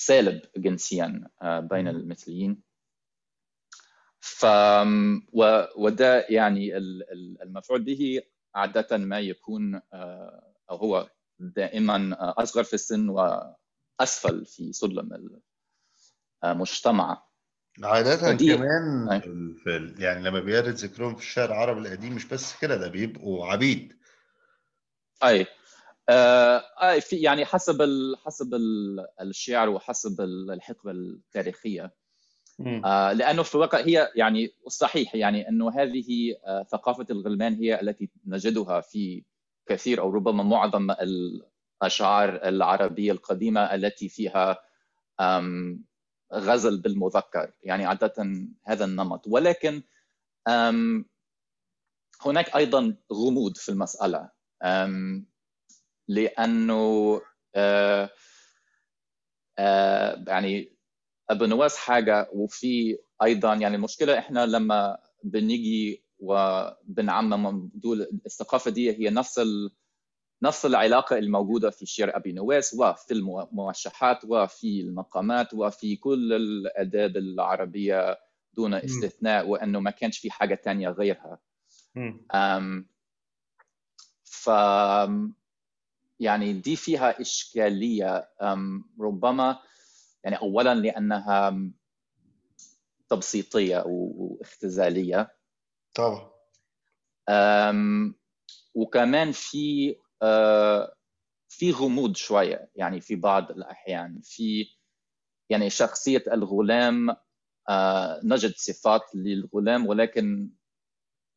سالب 0.01 0.41
جنسيا 0.57 1.29
بين 1.43 1.87
المثليين. 1.87 2.61
ف 4.19 4.45
وده 5.75 6.25
يعني 6.29 6.77
المفعول 7.43 7.81
به 7.83 8.21
عادة 8.55 8.97
ما 8.97 9.19
يكون 9.19 9.81
أو 10.69 10.75
هو 10.75 11.09
دائما 11.39 12.15
أصغر 12.43 12.63
في 12.63 12.73
السن 12.73 13.09
وأسفل 13.09 14.45
في 14.45 14.73
سلم 14.73 15.39
المجتمع 16.43 17.23
عادة 17.83 18.35
كمان 18.37 19.19
في 19.63 19.95
يعني 19.97 20.23
لما 20.23 20.39
بيرد 20.39 20.73
ذكرهم 20.73 21.15
في 21.15 21.21
الشعر 21.21 21.45
العربي 21.49 21.79
القديم 21.79 22.15
مش 22.15 22.25
بس 22.25 22.59
كده 22.61 22.77
ده 22.77 22.87
بيبقوا 22.87 23.47
عبيد. 23.47 23.97
أي. 25.23 25.41
آه 25.41 25.60
في 26.99 27.15
يعني 27.15 27.45
حسب 27.45 27.81
ال 27.81 28.17
حسب 28.17 28.53
ال 28.53 29.05
الشعر 29.21 29.69
وحسب 29.69 30.21
الحقبة 30.21 30.91
التاريخية. 30.91 31.93
آه 32.85 33.13
لأنه 33.13 33.43
في 33.43 33.55
الواقع 33.55 33.79
هي 33.79 34.11
يعني 34.15 34.55
صحيح 34.67 35.15
يعني 35.15 35.49
أنه 35.49 35.71
هذه 35.71 36.35
آه 36.45 36.63
ثقافة 36.63 37.05
الغلمان 37.09 37.53
هي 37.55 37.81
التي 37.81 38.09
نجدها 38.25 38.81
في 38.81 39.23
كثير 39.65 40.01
أو 40.01 40.09
ربما 40.09 40.43
معظم 40.43 40.91
الأشعار 40.91 42.35
العربية 42.47 43.11
القديمة 43.11 43.75
التي 43.75 44.09
فيها 44.09 44.57
غزل 46.33 46.81
بالمذكر. 46.81 47.51
يعني 47.63 47.85
عادة 47.85 48.13
هذا 48.63 48.85
النمط. 48.85 49.27
ولكن 49.27 49.81
هناك 52.21 52.55
أيضا 52.55 52.95
غموض 53.13 53.57
في 53.57 53.69
المسألة. 53.69 54.29
لأنه 56.11 57.21
آه 57.55 58.09
آه 59.59 60.23
يعني 60.27 60.75
أبو 61.29 61.45
نواس 61.45 61.77
حاجة 61.77 62.29
وفي 62.33 62.97
أيضا 63.23 63.53
يعني 63.53 63.75
المشكلة 63.75 64.19
إحنا 64.19 64.45
لما 64.45 64.97
بنيجي 65.23 66.03
وبنعمم 66.19 67.69
دول 67.73 68.07
الثقافة 68.25 68.71
دي 68.71 68.91
هي 68.91 69.09
نفس 69.09 69.39
ال... 69.39 69.71
نفس 70.43 70.65
العلاقة 70.65 71.17
الموجودة 71.17 71.69
في 71.69 71.85
شعر 71.85 72.15
أبي 72.15 72.31
نواس 72.31 72.73
وفي 72.73 73.11
الموشحات 73.13 74.19
وفي 74.25 74.81
المقامات 74.81 75.53
وفي 75.53 75.95
كل 75.95 76.33
الأداب 76.33 77.17
العربية 77.17 78.17
دون 78.53 78.73
استثناء 78.73 79.47
وإنه 79.47 79.79
ما 79.79 79.91
كانش 79.91 80.17
في 80.19 80.31
حاجة 80.31 80.55
تانية 80.55 80.89
غيرها. 80.89 81.39
أم 82.35 82.87
ف 84.23 84.49
يعني 86.21 86.53
دي 86.53 86.75
فيها 86.75 87.21
إشكالية 87.21 88.29
ربما 88.99 89.59
يعني 90.23 90.37
أولا 90.37 90.75
لأنها 90.75 91.57
تبسيطية 93.09 93.83
واختزالية. 93.85 95.35
طبعا. 95.95 96.31
وكمان 98.73 99.31
في 99.31 99.95
في 101.49 101.71
غموض 101.71 102.15
شوية 102.15 102.69
يعني 102.75 103.01
في 103.01 103.15
بعض 103.15 103.51
الأحيان. 103.51 104.21
في 104.23 104.65
يعني 105.49 105.69
شخصية 105.69 106.23
الغلام 106.27 107.15
نجد 108.23 108.53
صفات 108.55 109.15
للغلام 109.15 109.87
ولكن 109.87 110.49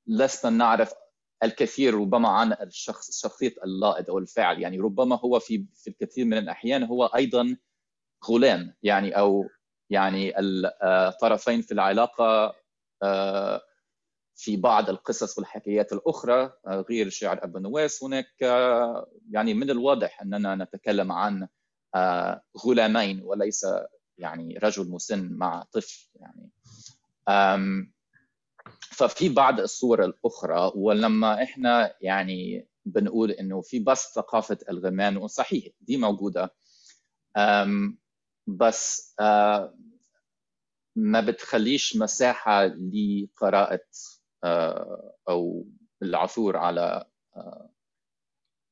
لسنا 0.06 0.50
نعرف 0.50 0.94
الكثير 1.42 1.94
ربما 1.94 2.28
عن 2.28 2.52
الشخص 2.52 3.20
شخصية 3.22 3.54
اللائد 3.64 4.08
أو 4.08 4.18
الفاعل. 4.18 4.62
يعني 4.62 4.78
ربما 4.78 5.16
هو 5.16 5.38
في 5.38 5.66
في 5.74 5.90
الكثير 5.90 6.24
من 6.24 6.38
الأحيان 6.38 6.82
هو 6.84 7.04
أيضا 7.04 7.56
غلام. 8.30 8.74
يعني 8.82 9.18
أو 9.18 9.48
يعني 9.90 10.32
الطرفين 10.82 11.62
في 11.62 11.72
العلاقة 11.72 12.54
في 14.36 14.56
بعض 14.56 14.90
القصص 14.90 15.38
والحكايات 15.38 15.92
الأخرى 15.92 16.52
غير 16.66 17.08
شعر 17.08 17.44
أبو 17.44 17.58
نواس. 17.58 18.04
هناك 18.04 18.42
يعني 19.30 19.54
من 19.54 19.70
الواضح 19.70 20.22
أننا 20.22 20.54
نتكلم 20.54 21.12
عن 21.12 21.48
غلامين 22.66 23.22
وليس 23.24 23.66
يعني 24.18 24.58
رجل 24.58 24.90
مسن 24.90 25.32
مع 25.32 25.64
طفل. 25.72 26.08
يعني 26.14 26.50
ففي 28.80 29.28
بعض 29.28 29.60
الصور 29.60 30.04
الأخرى 30.04 30.72
ولما 30.74 31.42
إحنا 31.42 31.94
يعني 32.00 32.68
بنقول 32.84 33.30
إنه 33.30 33.60
في 33.60 33.78
بس 33.78 34.12
ثقافة 34.14 34.58
الغمان 34.70 35.16
وصحيح 35.16 35.72
دي 35.80 35.96
موجودة 35.96 36.54
بس 38.46 39.14
ما 40.96 41.20
بتخليش 41.20 41.96
مساحة 41.96 42.64
لقراءة 42.66 43.80
أو 45.28 45.66
العثور 46.02 46.56
على 46.56 47.04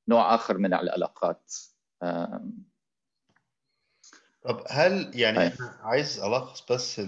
نوع 0.09 0.35
آخر 0.35 0.59
من 0.59 0.75
العلاقات 0.75 1.53
طب 4.45 4.65
هل 4.69 5.11
يعني 5.15 5.39
أنا 5.39 5.79
عايز 5.83 6.21
ألخص 6.21 6.73
بس 6.73 7.01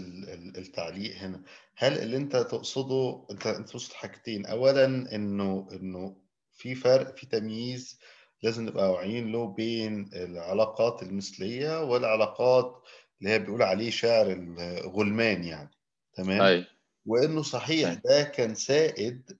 التعليق 0.59 1.17
هنا. 1.17 1.43
هل 1.77 1.99
اللي 1.99 2.17
أنت 2.17 2.37
تقصده 2.37 3.27
أنت 3.31 3.47
أنت 3.47 3.69
تقصد 3.69 3.93
حاجتين. 3.93 4.47
اولا 4.47 4.85
إنه 5.15 5.69
إنه 5.73 6.17
في 6.53 6.75
فرق 6.75 7.17
في 7.17 7.27
تمييز 7.27 7.99
لازم 8.43 8.67
نبقى 8.67 8.93
واعيين 8.93 9.33
له 9.33 9.47
بين 9.47 10.11
العلاقات 10.13 11.03
المثلية 11.03 11.85
والعلاقات 11.85 12.83
اللي 13.21 13.31
هي 13.33 13.39
بيقول 13.39 13.63
عليه 13.63 13.91
شعر 13.91 14.27
الغلمان 14.33 15.45
يعني. 15.45 15.71
تمام؟ 16.15 16.43
أي. 16.43 16.67
وإنه 17.07 17.43
صحيح 17.43 17.91
أي. 17.91 18.01
ده 18.05 18.23
كان 18.23 18.55
سائد 18.55 19.39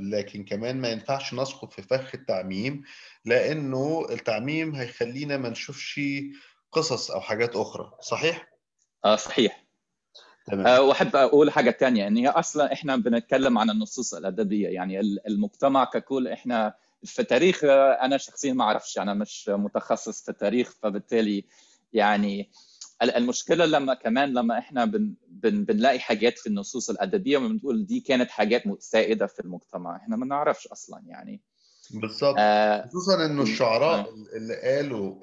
لكن 0.00 0.44
كمان 0.44 0.80
ما 0.80 0.88
ينفعش 0.88 1.34
نسقط 1.34 1.72
في 1.72 1.82
فخ 1.82 2.10
التعميم 2.14 2.82
لأنه 3.24 4.06
التعميم 4.10 4.74
هيخلينا 4.74 5.36
ما 5.36 5.48
نشوفش 5.48 6.00
قصص 6.76 7.10
أو 7.10 7.20
حاجات 7.20 7.56
أخرى 7.56 7.92
صحيح؟ 8.00 8.48
آه 9.04 9.16
صحيح. 9.16 9.66
تمام. 10.46 10.66
أه 10.66 10.82
وأحب 10.82 11.16
أقول 11.16 11.50
حاجة 11.50 11.70
ثانية 11.70 12.06
إن 12.06 12.16
هي 12.16 12.28
أصلا 12.28 12.72
إحنا 12.72 12.96
بنتكلم 12.96 13.58
عن 13.58 13.70
النصوص 13.70 14.14
الأدبية. 14.14 14.68
يعني 14.68 15.00
المجتمع 15.00 15.84
ككل 15.84 16.28
إحنا 16.28 16.74
في 17.04 17.22
التاريخ 17.22 17.64
أنا 17.64 18.16
شخصيا 18.16 18.52
ما 18.52 18.64
أعرفش 18.64 18.98
أنا 18.98 19.14
مش 19.14 19.48
متخصص 19.48 20.22
في 20.22 20.28
التاريخ 20.28 20.74
فبالتالي 20.82 21.44
يعني 21.92 22.50
المشكلة 23.02 23.64
لما 23.66 23.94
كمان 23.94 24.32
لما 24.32 24.58
إحنا 24.58 24.84
بن 24.84 25.14
بن 25.28 25.64
بنلاقي 25.64 25.98
حاجات 25.98 26.38
في 26.38 26.46
النصوص 26.46 26.90
الأدبية 26.90 27.38
وبنقول 27.38 27.86
دي 27.86 28.00
كانت 28.00 28.30
حاجات 28.30 28.62
سائدة 28.78 29.26
في 29.26 29.40
المجتمع. 29.40 29.96
إحنا 29.96 30.16
ما 30.16 30.26
نعرفش 30.26 30.66
أصلا 30.66 31.02
يعني. 31.06 31.42
بالظبط 31.90 32.36
آه 32.38 32.88
خصوصا 32.88 33.26
إنه 33.26 33.42
الشعراء 33.42 34.14
اللي 34.36 34.60
قالوا 34.62 35.14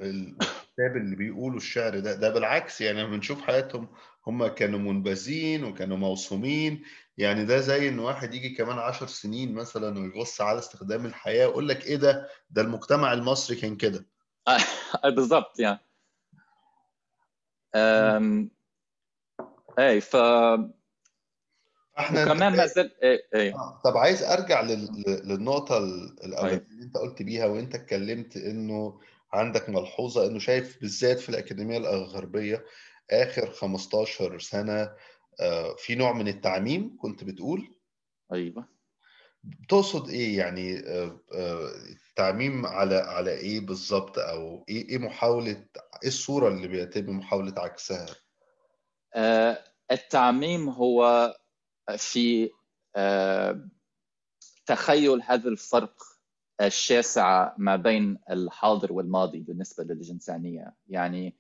الكتاب 0.80 0.98
اللي 0.98 1.16
بيقولوا 1.16 1.58
الشعر 1.58 2.00
ده 2.00 2.16
ده 2.16 2.30
بالعكس 2.30 2.82
يعني 2.82 3.02
لما 3.02 3.12
بنشوف 3.12 3.42
حياتهم 3.42 3.88
هم 4.28 4.48
كانوا 4.48 4.80
منبذين 4.80 5.64
وكانوا 5.64 5.98
موصومين 5.98 6.84
يعني 7.18 7.46
ده 7.46 7.60
زي 7.60 7.90
إن 7.90 8.00
واحد 8.00 8.34
يجي 8.34 8.50
كمان 8.50 8.80
عشر 8.80 9.08
سنين 9.08 9.54
مثلا 9.54 10.00
ويبص 10.00 10.42
على 10.42 10.60
استخدام 10.60 11.06
الحياة 11.06 11.48
ويقول 11.48 11.68
لك 11.68 11.86
إيه 11.86 11.96
ده؟ 11.96 12.30
ده 12.50 12.62
المجتمع 12.62 13.14
المصري 13.14 13.56
كان 13.56 13.76
كده. 13.76 14.06
بالظبط 15.16 15.60
يعني. 15.60 15.80
أم... 17.76 18.52
اي 19.80 20.02
ف 20.02 20.16
إحنا 22.00 22.24
وكمان 22.24 22.58
ما 22.58 22.66
زال 22.66 23.04
اي 23.04 23.24
اي 23.36 23.54
آه. 23.54 23.82
طب 23.86 23.98
عايز 23.98 24.24
أرجع 24.24 24.62
لل... 24.62 25.04
للنقطة 25.24 25.78
الأولانية 26.24 26.66
اللي 26.72 26.84
أنت 26.84 26.98
قلت 26.98 27.22
بيها 27.22 27.46
وأنت 27.46 27.76
اتكلمت 27.76 28.38
إنه 28.38 29.00
عندك 29.34 29.70
ملحوظة 29.70 30.28
إنه 30.28 30.40
شايف 30.40 30.82
بالذات 30.82 31.20
في 31.20 31.30
الأكاديمية 31.30 31.78
الغربية 31.78 32.66
آخر 33.12 33.52
15 33.52 34.40
سنة 34.40 34.96
في 35.78 35.96
نوع 35.96 36.14
من 36.14 36.28
التعميم 36.28 36.98
كنت 36.98 37.24
بتقول؟ 37.24 37.76
أيوه. 38.34 38.68
تقصد 39.70 40.10
إيه 40.10 40.38
يعني 40.38 40.80
التعميم 42.10 42.66
على 42.66 42.96
على 42.96 43.32
إيه 43.32 43.60
بالظبط؟ 43.60 44.20
أو 44.20 44.66
إيه 44.70 44.90
إيه 44.90 44.98
محاولة 44.98 45.52
إيه 46.04 46.08
الصورة 46.08 46.48
اللي 46.48 46.68
بيتم 46.68 47.18
محاولة 47.18 47.54
عكسها؟ 47.58 48.06
آه 49.16 49.64
التعميم 49.92 50.70
هو 50.70 51.34
في 51.98 52.50
آه 52.96 53.70
تخيل 54.66 55.22
هذا 55.22 55.50
الفرق 55.50 56.04
الشاسع 56.68 57.54
ما 57.58 57.76
بين 57.76 58.20
الحاضر 58.30 58.94
والماضي 58.94 59.40
بالنسبة 59.40 59.84
للجنسانية. 59.84 60.74
يعني 60.88 61.36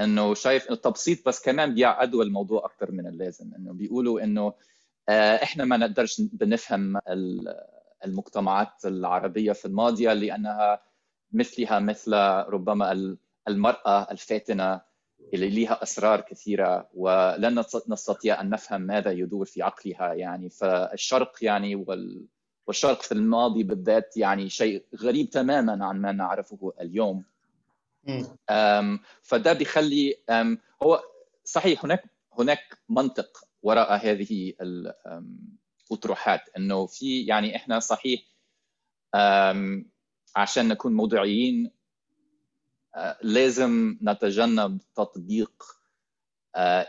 إنه 0.00 0.34
شايف 0.34 0.70
التبسيط 0.70 1.28
بس 1.28 1.42
كمان 1.44 1.74
بيعقدوا 1.74 2.24
الموضوع 2.24 2.64
أكثر 2.64 2.90
من 2.92 3.06
اللازم. 3.06 3.54
إنه 3.54 3.72
بيقولوا 3.72 4.20
إنه 4.20 4.54
إحنا 5.42 5.64
ما 5.64 5.76
نقدرش 5.76 6.20
بنفهم 6.20 7.00
المجتمعات 8.04 8.84
العربية 8.84 9.52
في 9.52 9.64
الماضيه 9.64 10.12
لأنها 10.12 10.82
مثلها 11.32 11.78
مثل 11.78 12.14
ربما 12.48 13.16
المرأة 13.48 14.10
الفاتنة 14.10 14.80
اللي 15.34 15.50
لها 15.64 15.82
أسرار 15.82 16.20
كثيرة 16.20 16.88
ولن 16.94 17.64
نستطيع 17.88 18.40
أن 18.40 18.50
نفهم 18.50 18.80
ماذا 18.80 19.10
يدور 19.10 19.46
في 19.46 19.62
عقلها. 19.62 20.12
يعني 20.14 20.50
فالشرق 20.50 21.32
يعني 21.42 21.84
والشرق 22.68 23.02
في 23.02 23.12
الماضي 23.12 23.62
بالذات 23.62 24.16
يعني 24.16 24.48
شيء 24.48 24.84
غريب 24.96 25.30
تماما 25.30 25.86
عن 25.86 26.00
ما 26.00 26.12
نعرفه 26.12 26.72
اليوم. 26.80 27.24
فده 29.22 29.52
بيخلي 29.52 30.14
هو 30.82 31.02
صحيح 31.44 31.84
هناك 31.84 32.04
هناك 32.38 32.78
منطق 32.88 33.44
وراء 33.62 33.96
هذه 34.06 34.52
الاطروحات 35.90 36.40
إنه 36.56 36.86
في 36.86 37.26
يعني 37.26 37.56
إحنا 37.56 37.78
صحيح 37.78 38.20
عشان 40.36 40.68
نكون 40.68 40.92
موضوعيين 40.92 41.70
لازم 43.22 43.98
نتجنب 44.02 44.80
تطبيق 44.94 45.62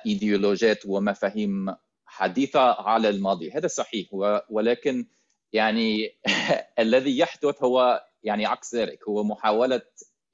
إيديولوجيات 0.06 0.86
ومفاهيم 0.86 1.76
حديثة 2.06 2.60
على 2.82 3.10
الماضي. 3.10 3.52
هذا 3.52 3.68
صحيح 3.68 4.10
ولكن 4.50 5.08
يعني 5.54 6.18
الذي 6.80 7.18
يحدث 7.18 7.64
هو 7.64 8.06
يعني 8.24 8.46
عكس 8.46 8.76
ذلك 8.76 9.08
هو 9.08 9.24
محاولة 9.24 9.82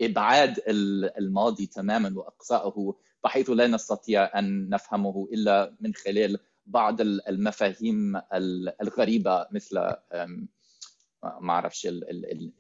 إبعاد 0.02 0.62
الماضي 1.18 1.66
تماما 1.66 2.14
وإقصائه 2.16 2.96
بحيث 3.24 3.50
لا 3.50 3.68
نستطيع 3.68 4.40
أن 4.40 4.70
نفهمه 4.70 5.28
إلا 5.34 5.76
من 5.82 5.94
خلال 5.94 6.40
بعض 6.66 7.02
المفاهيم 7.02 8.22
الغريبة 8.82 9.48
مثل 9.52 9.76
ما 11.24 11.54
أعرفش 11.54 11.88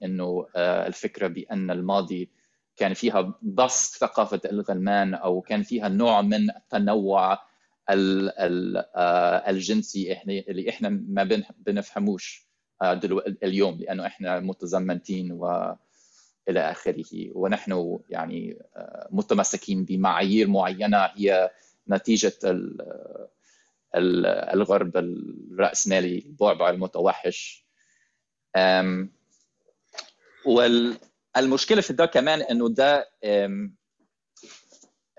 إنه 0.03 0.47
الفكرة 0.57 1.27
بأن 1.27 1.71
الماضي 1.71 2.29
كان 2.75 2.93
فيها 2.93 3.33
بسط 3.41 3.97
ثقافة 3.97 4.41
الغلمان 4.45 5.13
أو 5.13 5.41
كان 5.41 5.63
فيها 5.63 5.87
نوع 5.89 6.21
من 6.21 6.49
التنوع 6.49 7.39
الجنسي 9.49 10.21
اللي 10.23 10.69
إحنا 10.69 10.89
ما 10.89 11.43
بنفهموش 11.57 12.47
اليوم 13.43 13.77
لأنه 13.79 14.05
إحنا 14.05 14.39
متزمتين 14.39 15.31
و 15.31 15.75
إلى 16.49 16.71
آخره. 16.71 17.05
ونحن 17.31 17.99
يعني 18.09 18.57
متمسكين 19.11 19.85
بمعايير 19.85 20.47
معينة. 20.47 20.97
هي 20.97 21.51
نتيجة 21.89 22.33
الغرب 23.95 24.97
الرأسمالي 24.97 26.17
البعبع 26.25 26.69
المتوحش. 26.69 27.65
والمشكلة 30.45 31.81
في 31.81 31.93
ده 31.93 32.05
كمان 32.05 32.41
إنه 32.41 32.69
ده 32.69 33.09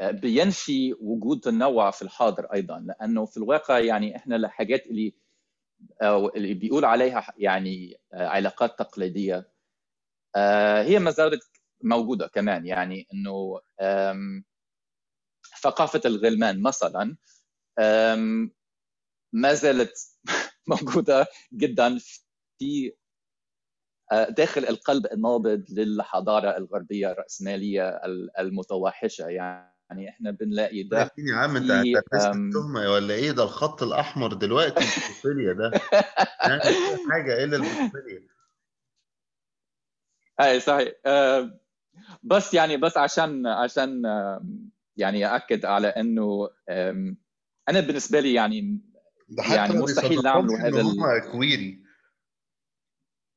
بينفي 0.02 0.94
وجود 1.00 1.40
تنوع 1.40 1.90
في 1.90 2.02
الحاضر 2.02 2.44
أيضا 2.54 2.78
لأنه 2.80 3.24
في 3.26 3.36
الواقع 3.36 3.78
يعني 3.78 4.16
إحنا 4.16 4.36
الحاجات 4.36 4.86
اللي 4.86 5.14
أو 6.02 6.28
اللي 6.28 6.54
بيقول 6.54 6.84
عليها 6.84 7.32
يعني 7.38 8.00
علاقات 8.12 8.78
تقليدية 8.78 9.48
هي 10.82 10.98
ما 10.98 11.10
زالت 11.10 11.42
موجودة 11.82 12.26
كمان. 12.26 12.66
يعني 12.66 13.06
إنه 13.14 13.60
ثقافة 15.62 16.00
الغلمان 16.04 16.62
مثلا 16.62 17.16
ما 19.32 19.54
زالت 19.54 19.94
موجودة 20.68 21.26
جدا 21.52 21.98
في 22.58 22.92
داخل 24.28 24.64
القلب 24.64 25.06
النابض 25.06 25.64
للحضارة 25.70 26.56
الغربية 26.56 27.10
الرأسمالية 27.12 28.00
المتوحشة. 28.38 29.26
يعني 29.28 29.75
إحنا 29.90 30.30
بنلاقي 30.30 30.82
ده 30.82 31.10
يا 31.18 31.36
عم 31.36 31.56
أنت 31.56 31.70
التهمة 32.14 32.90
ولا 32.90 33.14
إيه؟ 33.14 33.30
ده 33.30 33.42
الخط 33.42 33.82
الأحمر 33.82 34.32
دلوقتي 34.32 34.80
البوسفيليا 34.80 35.52
ده. 35.52 35.70
يعني 36.48 36.62
حاجة 37.10 37.44
الا 37.44 37.56
البوسفيليا 37.56 38.28
أي 40.40 40.60
صحيح. 40.60 40.92
بس 42.22 42.54
يعني 42.54 42.76
بس 42.76 42.96
عشان 42.96 43.46
عشان 43.46 44.02
يعني 44.96 45.36
اكد 45.36 45.64
على 45.64 45.88
إنه 45.88 46.50
أنا 47.68 47.80
بالنسبة 47.80 48.20
لي 48.20 48.34
يعني 48.34 48.80
يعني 49.50 49.74
مستحيل 49.74 50.22
نعمل 50.22 50.50
هذا 50.50 50.82
هم 50.82 51.18
كويري. 51.32 51.86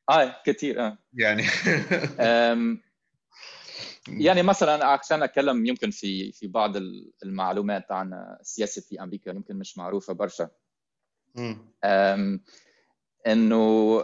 آه 0.09 0.35
كثير 0.45 0.79
آه. 0.87 0.97
يعني 1.13 1.43
يعني 4.17 4.43
مثلا 4.43 4.85
عشان 4.85 5.23
أتكلم 5.23 5.65
يمكن 5.65 5.91
في 5.91 6.31
في 6.31 6.47
بعض 6.47 6.73
المعلومات 7.23 7.91
عن 7.91 8.13
السياسة 8.39 8.81
في 8.81 9.03
أمريكا 9.03 9.29
يمكن 9.29 9.55
مش 9.55 9.77
معروفة 9.77 10.13
برشا. 10.13 10.49
إنه 13.27 14.03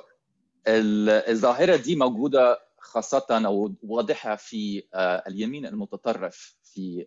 الظاهرة 0.68 1.76
دي 1.76 1.96
موجودة 1.96 2.60
خاصة 2.78 3.26
أو 3.32 3.76
واضحة 3.84 4.36
في 4.36 4.84
اليمين 5.28 5.66
المتطرف 5.66 6.56
في 6.64 7.06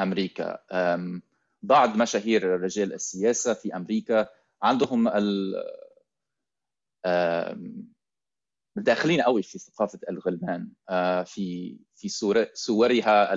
أمريكا. 0.00 0.58
بعض 1.62 1.96
مشاهير 1.96 2.60
رجال 2.60 2.92
السياسة 2.92 3.54
في 3.54 3.76
أمريكا 3.76 4.28
عندهم 4.62 5.08
داخلين 8.76 9.20
قوي 9.20 9.42
في 9.42 9.58
ثقافة 9.58 9.98
الغلمان 10.10 10.68
في 11.26 11.76
في 11.96 12.08
صورها 12.54 13.34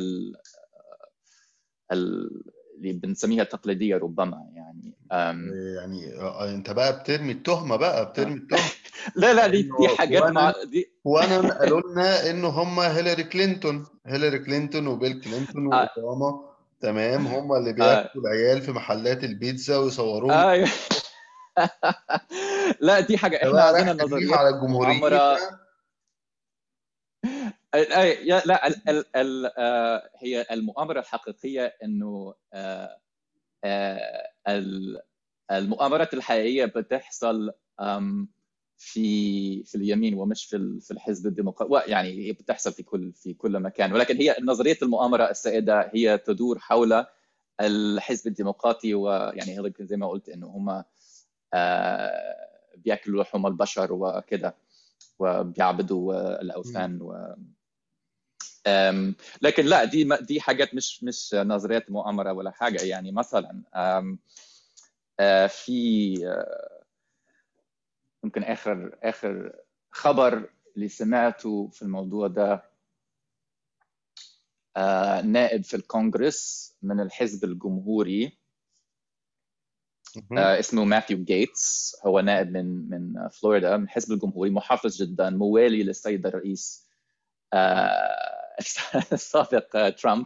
اللي 1.92 2.94
بنسميها 2.94 3.44
تقليديه 3.44 3.96
ربما 3.96 4.50
يعني 4.56 4.98
يعني 5.76 6.56
انت 6.56 6.72
بقى 6.72 7.00
بترمي 7.00 7.32
التهمة 7.32 7.76
بقى 7.76 8.10
بترمي 8.10 8.34
التهمة. 8.34 8.62
لا 9.16 9.34
لا 9.34 9.48
دي 9.48 9.62
دي 9.62 9.88
حاجات 9.88 10.24
مع 10.24 10.54
دي 10.64 10.92
وأنا 11.06 11.38
قالوا 11.60 11.82
لنا 11.82 12.30
إنه 12.30 12.48
هم 12.48 12.80
هيلاري 12.80 13.24
كلينتون 13.24 13.86
هيلاري 14.06 14.40
كلينتون 14.40 14.88
وبيل 14.88 15.22
كلينتون 15.22 15.68
وأوباما 15.68 16.50
تمام 16.82 17.28
هم 17.28 17.54
اللي 17.54 17.74
بياكلوا 17.74 18.24
العيال 18.24 18.62
في 18.62 18.72
محلات 18.72 19.24
البيتزا 19.24 19.78
ويصوروهم. 19.78 20.32
لا 22.80 23.00
دي 23.00 23.18
حاجة 23.18 23.38
إحنا 23.38 23.62
عندنا 23.62 24.04
نظريه 24.04 24.36
على 24.36 24.50
الجمهوريه 24.50 25.00
لا 28.46 28.68
ال 28.68 28.90
ال 28.90 29.06
ال 29.16 29.52
هي 30.18 30.46
المؤامرة 30.52 31.00
الحقيقية 31.00 31.78
إنه 31.84 32.34
المؤامرات 35.52 36.14
الحقيقية 36.14 36.66
بتحصل 36.66 37.52
في 38.78 39.64
في 39.64 39.76
اليمين 39.76 40.14
ومش 40.14 40.46
في 40.46 40.80
في 40.82 40.92
الحزب 40.92 41.28
الديمقراطي 41.28 41.92
يعني 41.92 42.32
بتحصل 42.32 42.74
في 42.74 42.84
كل 42.84 43.14
في 43.14 43.34
كل 43.34 43.60
مكان. 43.60 43.94
ولكن 43.94 44.18
هي 44.18 44.36
نظرية 44.42 44.78
المؤامرة 44.82 45.30
السائدة 45.30 45.92
هي 45.94 46.18
تدور 46.18 46.60
حول 46.60 47.06
الحزب 47.62 48.28
الديمقراطي 48.28 48.94
ويعني 48.94 49.74
زي 49.82 49.98
ما 49.98 50.08
قلت 50.08 50.30
إنه 50.30 50.48
هم 50.48 50.84
بياكلوا 52.84 53.24
لحوم 53.24 53.48
البشر 53.48 53.94
وكده 53.94 54.56
وبيعبدوا 55.20 56.42
الأوثان 56.42 57.02
و. 57.02 57.36
لكن 59.42 59.66
لا 59.66 59.84
دي 59.84 60.10
دي 60.22 60.42
حاجات 60.42 60.76
مش 60.76 61.04
مش 61.04 61.34
نظريات 61.34 61.92
مؤامرة 61.92 62.34
ولا 62.34 62.52
حاجة. 62.52 62.84
يعني 62.84 63.12
مثلا 63.12 63.64
في 65.48 66.14
يمكن 68.24 68.44
آخر 68.44 68.98
آخر 69.04 69.56
خبر 69.92 70.50
اللي 70.76 70.88
سمعته 70.90 71.68
في 71.68 71.82
الموضوع 71.82 72.28
ده 72.28 72.64
نائب 75.24 75.64
في 75.64 75.74
الكونغرس 75.76 76.74
من 76.82 77.00
الحزب 77.00 77.44
الجمهوري 77.44 78.38
اسمه 80.34 80.84
ماثيو 80.84 81.24
جيتس. 81.24 81.96
هو 82.06 82.20
نائب 82.20 82.52
من 82.52 82.90
من 82.90 83.30
فلوريدا 83.30 83.78
من 83.78 83.84
الحزب 83.84 84.12
الجمهوري 84.12 84.50
محافظ 84.50 85.04
جدا 85.04 85.30
موالي 85.30 85.84
للسيد 85.84 86.26
الرئيس 86.26 86.88
السابق 89.14 89.90
ترامب. 89.90 90.26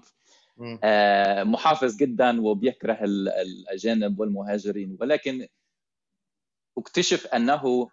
محافظ 1.44 1.96
جدا 1.96 2.42
وبيكره 2.42 2.98
الأجانب 3.04 4.20
والمهاجرين. 4.20 4.98
ولكن 5.02 5.48
اكتشف 6.78 7.28
أنه 7.28 7.90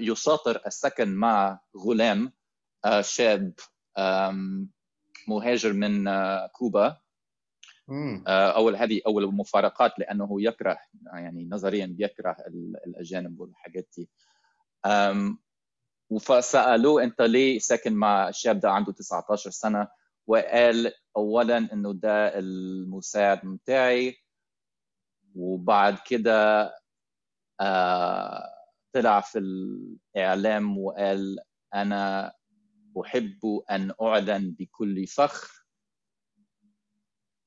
يساطر 0.00 0.62
السكن 0.66 1.08
مع 1.14 1.60
غلام 1.76 2.32
شاب 3.00 3.52
مهاجر 5.28 5.72
من 5.72 6.04
كوبا. 6.52 6.96
أول 8.28 8.76
هذه 8.76 9.00
أول 9.06 9.24
المفارقات 9.24 9.98
لأنه 9.98 10.42
يكره 10.42 10.78
يعني 11.12 11.48
نظريا 11.50 11.86
بيكره 11.86 12.36
الأجانب 12.86 13.40
والحاجات 13.40 13.88
دي. 13.96 14.08
فسالوه 16.20 17.02
أنت 17.04 17.20
ليه 17.22 17.58
ساكن 17.58 17.94
مع 17.94 18.28
الشاب 18.28 18.60
ده 18.60 18.70
عنده 18.70 18.92
19 18.92 19.50
سنة؟ 19.50 19.88
وقال 20.26 20.92
اولا 21.16 21.58
إنه 21.72 21.92
ده 21.94 22.38
المساعد 22.38 23.40
بتاعي 23.44 24.16
وبعد 25.34 25.98
كده 26.06 26.70
آه 27.60 28.44
طلع 28.92 29.20
في 29.20 29.38
الإعلام 29.38 30.78
وقال 30.78 31.38
أنا 31.74 32.32
أحب 33.04 33.62
أن 33.70 33.92
أعلن 34.02 34.50
بكل 34.58 35.06
فخر 35.06 35.57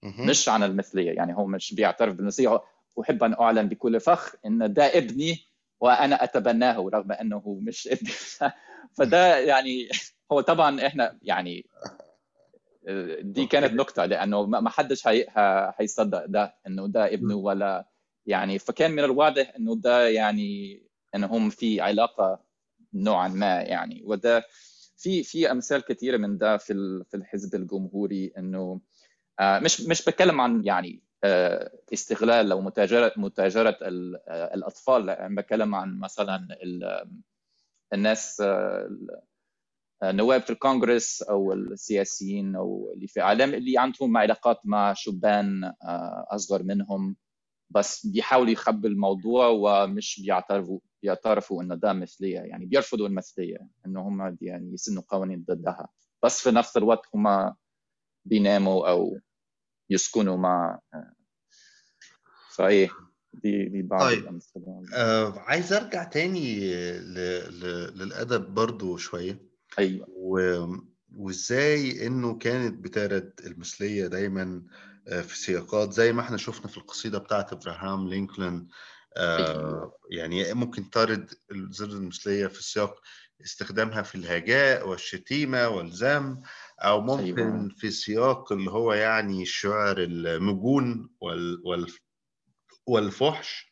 مش 0.03 0.49
عن 0.49 0.63
المثلية. 0.63 1.11
يعني 1.11 1.35
هو 1.35 1.45
مش 1.45 1.73
بيعترف 1.73 2.15
بالمثلية. 2.15 2.61
أحب 3.01 3.23
أن 3.23 3.33
أعلن 3.33 3.67
بكل 3.69 3.99
فخر 3.99 4.37
إن 4.45 4.73
ده 4.73 4.97
ابني 4.97 5.39
وأنا 5.79 6.23
أتبناه 6.23 6.89
رغم 6.93 7.11
أنه 7.11 7.59
مش 7.61 7.87
ابني. 7.91 8.11
فده 8.93 9.37
يعني 9.37 9.89
هو 10.31 10.41
طبعا 10.41 10.87
إحنا 10.87 11.17
يعني 11.21 11.65
دي 13.21 13.45
كانت 13.45 13.73
نكتة 13.73 14.05
لأنه 14.05 14.45
ما 14.45 14.69
حدش 14.69 15.07
هيصدق 15.79 16.25
ده 16.25 16.55
إنه 16.67 16.87
ده 16.87 17.13
ابنه 17.13 17.35
ولا 17.35 17.87
يعني. 18.25 18.59
فكان 18.59 18.91
من 18.91 19.03
الواضح 19.03 19.53
إنه 19.55 19.75
ده 19.75 20.07
يعني 20.09 20.81
انهم 21.15 21.49
في 21.49 21.81
علاقة 21.81 22.39
نوعا 22.93 23.27
ما 23.27 23.61
يعني. 23.61 24.01
وده 24.05 24.43
في 24.97 25.23
في 25.23 25.51
أمثال 25.51 25.81
كثيره 25.85 26.17
من 26.17 26.37
ده 26.37 26.57
في 26.57 27.03
في 27.09 27.17
الحزب 27.17 27.55
الجمهوري 27.55 28.33
إنه 28.37 28.81
مش 29.41 29.81
مش 29.81 30.01
بتكلم 30.05 30.41
عن 30.41 30.65
يعني 30.65 31.01
استغلال 31.93 32.51
أو 32.51 32.61
متاجرة 32.61 33.13
متاجرة 33.17 33.77
الأطفال 34.27 35.09
يعني 35.09 35.35
بتكلم 35.35 35.75
عن 35.75 35.99
مثلا 35.99 36.47
الناس 37.93 38.43
نواب 40.03 40.41
في 40.41 40.49
الكونغرس 40.49 41.21
أو 41.21 41.53
السياسيين 41.53 42.55
أو 42.55 42.91
اللي 42.95 43.07
في 43.07 43.21
عالم 43.21 43.53
اللي 43.53 43.77
عندهم 43.77 44.17
علاقات 44.17 44.59
مع 44.65 44.93
شبان 44.93 45.73
أصغر 46.31 46.63
منهم 46.63 47.15
بس 47.69 48.05
بيحاولوا 48.05 48.51
يخبوا 48.51 48.89
الموضوع 48.89 49.47
ومش 49.47 50.21
بيعترفوا 50.23 50.79
بيعترفوا 51.03 51.63
إن 51.63 51.79
ده 51.79 51.93
مثلية 51.93 52.39
يعني 52.39 52.65
بيرفضوا 52.65 53.07
المثلية 53.07 53.67
انه 53.85 54.01
هم 54.01 54.37
يعني 54.41 54.73
يسنوا 54.73 55.03
قوانين 55.07 55.45
ضدها 55.47 55.89
بس 56.23 56.41
في 56.41 56.51
نفس 56.51 56.77
الوقت 56.77 57.05
هم 57.15 57.55
بيناموا 58.25 58.89
أو 58.89 59.17
يسكنوا 59.91 60.37
مع 60.37 60.79
فإيه 62.55 62.89
دي 63.33 63.65
دي 63.65 63.81
بعض 63.81 64.01
طيب. 64.01 64.19
الأمثلة. 64.23 64.83
آه 64.93 65.39
عايز 65.39 65.73
أرجع 65.73 66.03
تاني 66.03 66.73
ل... 66.99 67.13
ل... 67.59 67.63
للأدب 67.97 68.53
برضو 68.53 68.97
شوية. 68.97 69.41
أيوه. 69.79 70.07
و... 70.09 70.65
وإزاي 71.15 72.07
إنه 72.07 72.37
كانت 72.37 72.83
بتارد 72.83 73.33
المثلية 73.45 74.07
دايما 74.07 74.63
في 75.05 75.37
سياقات 75.37 75.93
زي 75.93 76.13
ما 76.13 76.21
إحنا 76.21 76.37
شفنا 76.37 76.67
في 76.67 76.77
القصيدة 76.77 77.17
بتاعت 77.17 77.53
إبراهام 77.53 78.07
لينكولن 78.07 78.67
آه 79.17 79.97
يعني 80.11 80.53
ممكن 80.53 80.89
ترد 80.89 81.33
الزر 81.51 81.89
المثلية 81.89 82.47
في 82.47 82.63
سياق 82.63 83.01
استخدامها 83.43 84.01
في 84.01 84.15
الهجاء 84.15 84.89
والشتيمة 84.89 85.67
والذم 85.69 86.41
أو 86.81 87.01
ممكن 87.01 87.47
أيوة. 87.51 87.69
في 87.77 87.91
سياق 87.91 88.51
اللي 88.51 88.71
هو 88.71 88.93
يعني 88.93 89.41
الشعر 89.41 89.97
المجون 89.97 91.09
وال... 91.21 91.61
وال... 91.65 91.87
والفحش. 92.87 93.71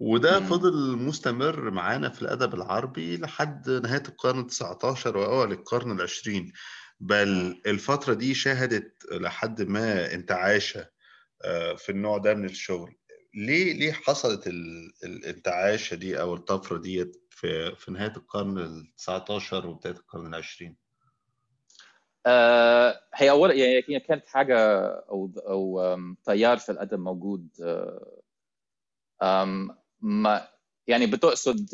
وده 0.00 0.40
فضل 0.40 0.96
مستمر 0.96 1.70
معانا 1.70 2.08
في 2.08 2.22
الأدب 2.22 2.54
العربي 2.54 3.16
لحد 3.16 3.70
نهاية 3.70 4.02
القرن 4.08 4.48
ال19 4.48 5.06
واوائل 5.06 5.52
القرن 5.52 5.90
العشرين. 5.92 6.52
بل 7.00 7.60
الفترة 7.66 8.14
دي 8.14 8.34
شهدت 8.34 8.94
لحد 9.12 9.62
ما 9.62 10.14
انتعاشة 10.14 10.88
في 11.76 11.86
النوع 11.88 12.18
ده 12.18 12.34
من 12.34 12.44
الشغل. 12.44 12.94
ليه 13.34 13.72
ليه 13.72 13.92
حصلت 13.92 14.46
الانتعاشة 15.04 15.94
دي 15.94 16.20
أو 16.20 16.34
الطفرة 16.34 16.78
دي 16.78 17.12
في 17.30 17.76
في 17.76 17.90
نهاية 17.92 18.12
القرن 18.16 18.84
ال19 18.84 19.52
وبداية 19.52 19.94
القرن 19.94 20.26
العشرين؟ 20.26 20.76
آه 20.76 20.79
هي 23.14 23.30
اول 23.30 23.58
يعني 23.58 24.00
كانت 24.00 24.26
حاجة 24.26 24.86
أو 24.88 25.30
أو 25.36 25.98
تيار 26.24 26.58
في 26.58 26.72
الأدب 26.72 26.98
موجود 26.98 27.48
آه 29.22 29.68
ما 30.00 30.48
يعني 30.86 31.06
بتقصد 31.06 31.70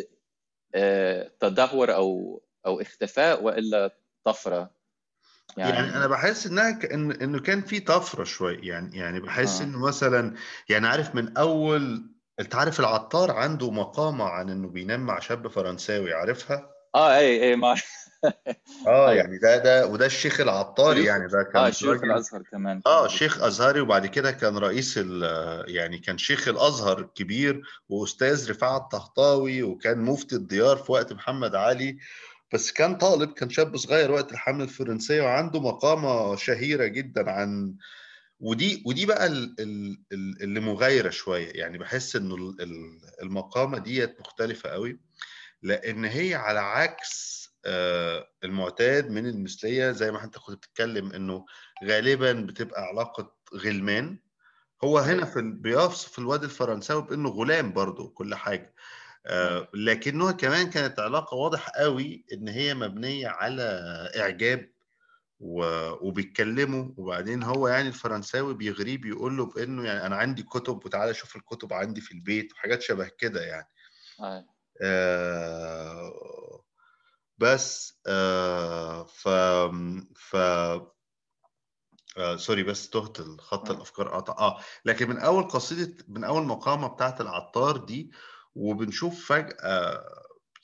آه 0.74 1.30
تدهور 1.40 1.94
أو 1.94 2.42
أو 2.66 2.80
اختفاء 2.80 3.42
وإلا 3.42 3.96
طفرة 4.24 4.70
يعني, 5.56 5.76
يعني 5.76 5.96
أنا 5.96 6.06
بحس 6.06 6.46
إنها 6.46 6.70
كأن 6.70 7.12
إنه 7.12 7.40
كان 7.40 7.62
في 7.62 7.80
طفرة 7.80 8.24
شوية 8.24 8.58
يعني 8.68 8.98
يعني 8.98 9.20
بحس 9.20 9.60
آه. 9.60 9.64
إنه 9.64 9.86
مثلا 9.86 10.34
يعني 10.68 10.86
عارف 10.86 11.14
من 11.14 11.36
أول 11.36 12.10
أنت 12.40 12.54
عارف 12.54 12.80
العطار 12.80 13.30
عنده 13.30 13.70
مقامة 13.70 14.24
عن 14.24 14.50
إنه 14.50 14.68
بينام 14.68 15.00
مع 15.06 15.18
شاب 15.18 15.48
فرنساوي 15.48 16.14
عارفها 16.14 16.70
آه 16.94 17.16
اي 17.16 17.42
اي 17.42 17.56
ما 17.56 17.74
آه 18.86 19.12
يعني 19.18 19.38
ده 19.38 19.58
ده 19.58 19.86
وده 19.86 20.06
الشيخ 20.06 20.40
العطاري 20.40 21.04
يعني 21.04 21.26
ده 21.28 21.42
كان 21.42 21.62
آه 21.62 21.70
شيخ 21.70 22.04
الأزهر 22.04 22.42
كمان. 22.42 22.82
آه 22.86 23.08
شيخ 23.08 23.42
أزهري 23.42 23.80
وبعد 23.80 24.06
كده 24.06 24.30
كان 24.30 24.58
رئيس 24.58 24.96
يعني 25.66 25.98
كان 25.98 26.18
شيخ 26.18 26.48
الأزهر 26.48 26.98
الكبير 26.98 27.62
وأستاذ 27.88 28.50
رفاعة 28.50 28.76
الطهطاوي 28.76 29.62
وكان 29.62 29.98
مفتي 29.98 30.36
الديار 30.36 30.76
في 30.76 30.92
وقت 30.92 31.12
محمد 31.12 31.54
علي. 31.54 31.98
بس 32.52 32.72
كان 32.72 32.96
طالب 32.96 33.32
كان 33.32 33.50
شاب 33.50 33.76
صغير 33.76 34.10
وقت 34.10 34.32
الحملة 34.32 34.64
الفرنسية 34.64 35.22
وعنده 35.22 35.60
مقامة 35.60 36.36
شهيرة 36.36 36.86
جدا 36.86 37.30
عن 37.30 37.74
ودي 38.40 38.82
ودي 38.86 39.06
بقى 39.06 39.26
اللي 40.42 40.60
مغايرة 40.60 41.10
شوية. 41.10 41.48
يعني 41.52 41.78
بحس 41.78 42.16
إنه 42.16 42.36
المقامة 43.22 43.78
ديت 43.78 44.20
مختلفة 44.20 44.68
قوي 44.68 45.00
لأن 45.62 46.04
هي 46.04 46.34
على 46.34 46.60
عكس 46.60 47.45
المعتاد 48.44 49.10
من 49.10 49.26
المثلية 49.26 49.90
زي 49.90 50.12
ما 50.12 50.24
انت 50.24 50.38
كنت 50.38 50.56
بتتكلم 50.56 51.12
إنه 51.12 51.46
غالبا 51.84 52.32
بتبقى 52.32 52.82
علاقة 52.82 53.34
غلمان. 53.54 54.18
هو 54.84 54.98
هنا 54.98 55.24
في 55.24 55.42
بيوصف 55.42 56.18
الواد 56.18 56.44
الفرنساوي 56.44 57.02
بإنه 57.02 57.28
غلام 57.28 57.72
برضه 57.72 58.08
كل 58.08 58.34
حاجة. 58.34 58.74
لكنها 59.74 60.32
كمان 60.32 60.70
كانت 60.70 61.00
علاقة 61.00 61.34
واضح 61.34 61.68
قوي 61.68 62.24
إن 62.32 62.48
هي 62.48 62.74
مبنية 62.74 63.28
على 63.28 63.62
إعجاب 64.16 64.70
وبيتكلموا. 65.40 66.92
وبعدين 66.96 67.42
هو 67.42 67.68
يعني 67.68 67.88
الفرنساوي 67.88 68.54
بيغريه 68.54 68.98
بيقول 68.98 69.36
له 69.36 69.46
بإنه 69.46 69.84
يعني 69.84 70.06
أنا 70.06 70.16
عندي 70.16 70.42
كتب 70.42 70.84
وتعالى 70.86 71.14
شوف 71.14 71.36
الكتب 71.36 71.72
عندي 71.72 72.00
في 72.00 72.12
البيت 72.12 72.52
وحاجات 72.52 72.82
شبه 72.82 73.10
كده 73.18 73.42
يعني. 73.42 73.68
آه 74.82 76.55
بس 77.38 78.00
آه 78.06 79.04
ف 79.04 79.28
ف 80.18 80.36
آه 82.18 82.36
سوري 82.36 82.62
بس 82.62 82.90
تهت 82.90 83.20
الخط 83.20 83.70
الأفكار 83.70 84.08
قطع. 84.08 84.34
آه 84.38 84.58
لكن 84.84 85.08
من 85.08 85.18
أول 85.18 85.48
قصيدة 85.48 86.04
من 86.08 86.24
أول 86.24 86.42
مقامه 86.46 86.88
بتاعت 86.88 87.20
العطار 87.20 87.76
دي 87.76 88.10
وبنشوف 88.54 89.26
فجأة 89.28 90.04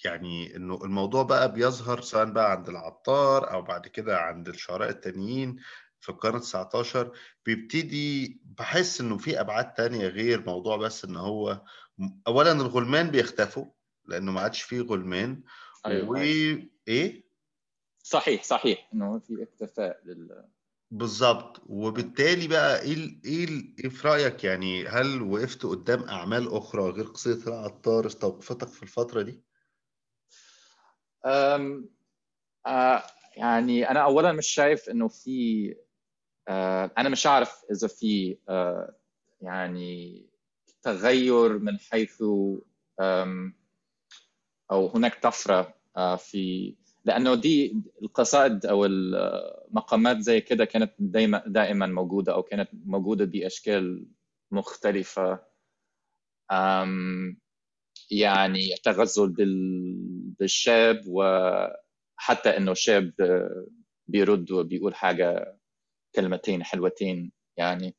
يعني 0.04 0.56
إنه 0.56 0.74
الموضوع 0.85 1.22
بقى 1.22 1.52
بيظهر 1.52 2.00
سواء 2.00 2.24
بقى 2.24 2.50
عند 2.50 2.68
العطار 2.68 3.52
أو 3.52 3.62
بعد 3.62 3.87
كده 3.88 4.18
عند 4.18 4.48
الشعراء 4.48 4.88
التانيين 4.90 5.56
في 6.00 6.08
القرن 6.08 6.40
19 6.40 7.12
بيبتدي 7.46 8.40
بحس 8.44 9.00
إنه 9.00 9.18
في 9.18 9.40
أبعاد 9.40 9.74
تانية 9.74 10.06
غير 10.06 10.46
موضوع 10.46 10.76
بس 10.76 11.04
إن 11.04 11.16
هو 11.16 11.62
اولا 12.26 12.52
الغلمان 12.52 13.11
بيختفوا 13.11 13.66
لأنه 14.06 14.32
ما 14.32 14.40
عادش 14.40 14.62
فيه 14.62 14.80
غلمان 14.80 15.42
أيوة 15.87 16.11
و 16.11 16.16
إيه؟ 16.88 17.23
صحيح 18.03 18.42
صحيح 18.42 18.88
إنه 18.95 19.18
في 19.18 19.42
اختفاء 19.42 20.01
لل 20.05 20.45
بالظبط 20.90 21.62
وبالتالي 21.66 22.49
بقى 22.49 22.83
إيه 22.83 23.21
إيه 23.25 23.49
إيه 23.79 23.88
في 23.88 24.09
رأيك 24.09 24.45
يعني؟ 24.45 24.87
هل 24.88 25.23
وقفت 25.23 25.66
قدام 25.66 26.03
أعمال 26.03 26.53
أخرى 26.55 26.83
غير 26.83 27.05
قصيدة 27.05 27.47
العطار 27.49 28.07
استوقفتك 28.07 28.68
في 28.68 28.83
الفترة 28.83 29.23
دي؟ 29.23 29.42
أم 31.27 31.88
آه 32.66 33.03
يعني 33.37 33.90
أنا 33.90 34.01
اولا 34.01 34.33
مش 34.33 34.47
شايف 34.49 34.88
إنه 34.88 35.09
في 35.09 35.75
آه 36.49 36.90
أنا 36.99 37.09
مش 37.09 37.27
عارف 37.27 37.64
إذا 37.71 37.88
في 37.88 38.38
آه 38.49 38.97
يعني 39.40 40.27
تغير 40.83 41.59
من 41.59 41.79
حيث 41.79 42.23
أو 44.72 44.87
هناك 44.88 45.22
طفرة 45.22 45.74
في 46.18 46.74
لأنه 47.04 47.35
دي 47.35 47.76
القصائد 48.02 48.66
أو 48.66 48.85
المقامات 48.85 50.18
زي 50.20 50.40
كده 50.40 50.64
كانت 50.64 50.92
دايما 50.98 51.44
دائما 51.46 51.87
موجودة 51.87 52.35
أو 52.35 52.42
كانت 52.42 52.70
موجودة 52.87 53.24
بأشكال 53.24 54.06
مختلفة. 54.52 55.40
يعني 58.11 58.74
التغزل 58.74 59.35
بالشاب 60.40 61.02
وحتى 61.06 62.56
إنه 62.56 62.74
شاب 62.74 63.12
بيرد 64.08 64.50
وبيقول 64.52 64.94
حاجة 64.94 65.58
كلمتين 66.14 66.64
حلوتين 66.64 67.32
يعني. 67.56 67.96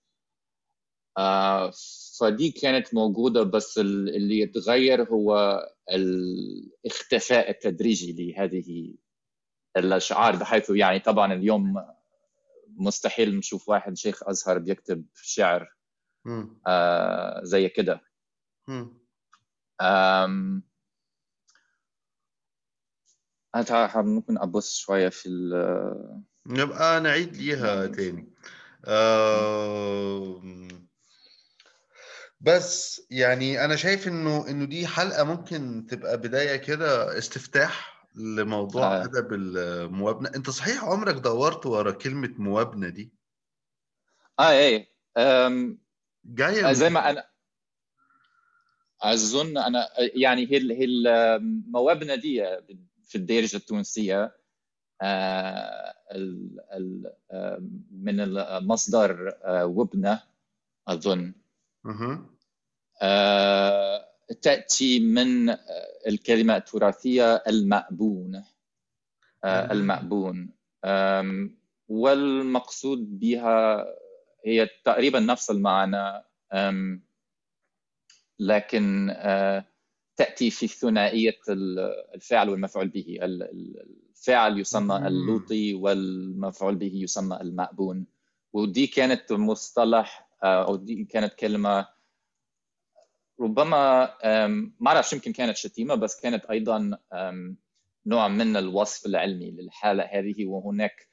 آه 1.17 1.71
فدي 2.19 2.51
كانت 2.51 2.93
موجودة 2.93 3.43
بس 3.43 3.77
اللي 3.77 4.39
يتغير 4.39 5.03
هو 5.03 5.59
الاختفاء 5.89 7.49
التدريجي 7.49 8.13
لهذه 8.33 8.95
الأشعار 9.77 10.35
بحيث 10.35 10.69
يعني 10.69 10.99
طبعا 10.99 11.33
اليوم 11.33 11.85
مستحيل 12.77 13.37
نشوف 13.37 13.69
واحد 13.69 13.97
شيخ 13.97 14.23
أزهر 14.29 14.57
بيكتب 14.57 15.05
شعر 15.15 15.75
آه 16.67 17.43
زي 17.43 17.69
كده. 17.69 18.01
ممكن 24.05 24.37
أبص 24.37 24.77
شوية 24.77 25.09
في 25.09 25.29
نبقى 26.47 27.01
نعيد 27.01 27.37
ليها 27.37 27.85
تاني. 27.87 28.33
آه 28.85 30.41
بس 32.43 33.01
يعني 33.09 33.65
أنا 33.65 33.75
شايف 33.75 34.07
إنه 34.07 34.49
إنه 34.49 34.65
دي 34.65 34.87
حلقة 34.87 35.23
ممكن 35.23 35.85
تبقى 35.89 36.17
بداية 36.17 36.55
كده 36.55 37.17
استفتاح 37.17 38.07
لموضوع 38.15 38.83
آه. 38.83 39.03
أدب 39.03 39.33
الموابنة. 39.33 40.31
أنت 40.35 40.49
صحيح 40.49 40.83
عمرك 40.83 41.15
دورت 41.15 41.65
ورا 41.65 41.91
كلمة 41.91 42.33
موابنة 42.37 42.89
دي؟ 42.89 43.13
آه 44.39 44.51
إيه. 44.51 44.87
جاية 46.25 46.73
زي 46.73 46.89
ما 46.89 47.09
أنا 47.09 47.29
أظن 49.01 49.57
أنا 49.57 49.87
يعني 49.97 50.41
هي 50.51 50.57
هي 50.73 50.85
الموابنه 50.85 52.15
دي 52.15 52.57
في 53.03 53.15
الدارجة 53.15 53.57
التونسية 53.57 54.37
آه، 55.01 55.93
من 57.91 58.19
المصدر 58.19 59.37
آه، 59.43 59.65
وبنة 59.65 60.23
أظن. 60.87 61.33
آه، 63.03 64.09
تأتي 64.41 64.99
من 64.99 65.49
آه، 65.49 65.57
الكلمة 66.07 66.55
التراثية 66.57 67.35
المأبون. 67.35 68.43
آه، 69.43 69.71
المأبون. 69.71 70.49
والمقصود 71.87 73.19
بها 73.19 73.85
هي 74.45 74.69
تقريبا 74.85 75.19
نفس 75.19 75.51
المعنى. 75.51 76.23
لكن 78.39 79.15
تأتي 80.15 80.49
في 80.49 80.67
ثنائية 80.67 81.39
الفعل 82.15 82.49
والمفعول 82.49 82.87
به. 82.87 83.17
الفعل 83.21 84.59
يسمى 84.59 84.97
اللوطي 85.07 85.73
والمفعول 85.73 86.75
به 86.75 86.91
يسمى 86.95 87.37
المأبون. 87.41 88.05
ودي 88.53 88.87
كانت 88.87 89.31
مصطلح 89.31 90.29
أو 90.43 90.75
دي 90.75 91.03
كانت 91.03 91.33
كلمة 91.33 91.92
ربما 93.39 94.09
ما 94.79 94.87
أعرف 94.91 95.13
يمكن 95.13 95.33
كانت 95.33 95.57
شتيمة 95.57 95.95
بس 95.95 96.21
كانت 96.21 96.45
أيضا 96.45 96.97
نوع 98.05 98.27
من 98.27 98.57
الوصف 98.57 99.05
العلمي 99.05 99.51
للحالة 99.51 100.03
هذه 100.03 100.45
وهناك 100.45 101.07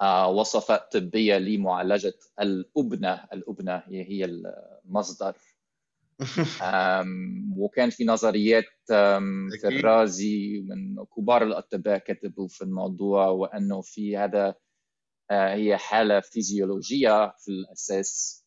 آه، 0.00 0.28
وصفات 0.28 0.92
طبية 0.96 1.38
لمعالجة 1.38 2.14
الأبنة. 2.40 3.24
الأبنة 3.32 3.82
هي 3.88 4.24
المصدر. 4.24 5.36
وكان 7.58 7.90
في 7.90 8.04
نظريات 8.04 8.64
في 8.86 9.64
الرازي 9.64 10.60
من 10.68 11.04
كبار 11.16 11.42
الأطباء 11.42 11.98
كتبوا 11.98 12.48
في 12.48 12.62
الموضوع 12.62 13.26
وأنه 13.26 13.80
في 13.80 14.16
هذا 14.16 14.54
آه، 15.30 15.54
هي 15.54 15.76
حالة 15.76 16.20
فيزيولوجية 16.20 17.34
في 17.38 17.48
الأساس. 17.48 18.44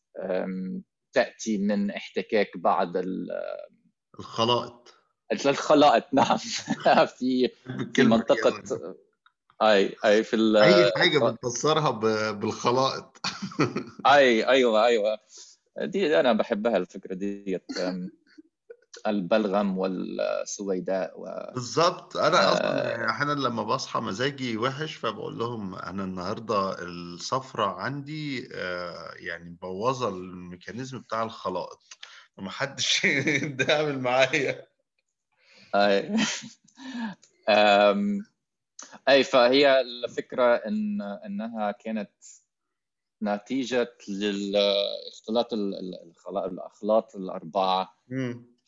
تأتي 1.12 1.58
من 1.58 1.90
احتكاك 1.90 2.56
بعض 2.56 2.92
الخلائط. 4.18 4.94
الخلائط 5.32 6.04
نعم. 6.12 6.36
في 7.18 7.50
في 7.94 8.02
منطقه 8.02 8.94
أي 9.62 9.96
أي 10.04 10.24
في 10.24 10.36
أي 10.62 10.92
حاجة 10.96 11.18
بتفسرها 11.18 11.90
بالخلائط. 12.30 13.20
أي 14.06 14.48
أيوه 14.48 14.86
أيوه. 14.86 15.18
دي 15.82 16.20
أنا 16.20 16.32
بحبها 16.32 16.76
الفكرة 16.76 17.14
ديت. 17.14 17.64
البلغم 19.06 19.78
والسويداء 19.78 21.20
و... 21.20 21.52
بالظبط. 21.54 22.16
أنا 22.16 22.52
أصلا 22.52 22.90
يعني 22.90 23.10
أحيانا 23.10 23.32
لما 23.32 23.62
بصحى 23.62 24.00
مزاجي 24.00 24.56
وحش 24.56 24.94
فبقول 24.94 25.38
لهم 25.38 25.74
أنا 25.74 26.04
النهارده 26.04 26.82
الصفرة 26.82 27.66
عندي 27.66 28.48
آه، 28.54 29.12
يعني 29.16 29.50
مبوظة 29.50 30.08
الميكانيزم 30.08 30.98
بتاع 30.98 31.22
الخلائط. 31.22 31.82
فمحدش 32.36 33.04
يتعامل 33.44 33.98
معايا. 33.98 34.66
أي. 35.74 36.16
أي 39.08 39.24
فهي 39.24 39.80
الفكرة 39.80 40.54
إن 40.54 41.02
إنها 41.02 41.70
كانت 41.70 42.10
نتيجة 43.22 43.96
للاختلاط 44.08 45.52
الأخلاط 45.52 47.16
الأربعة. 47.16 47.94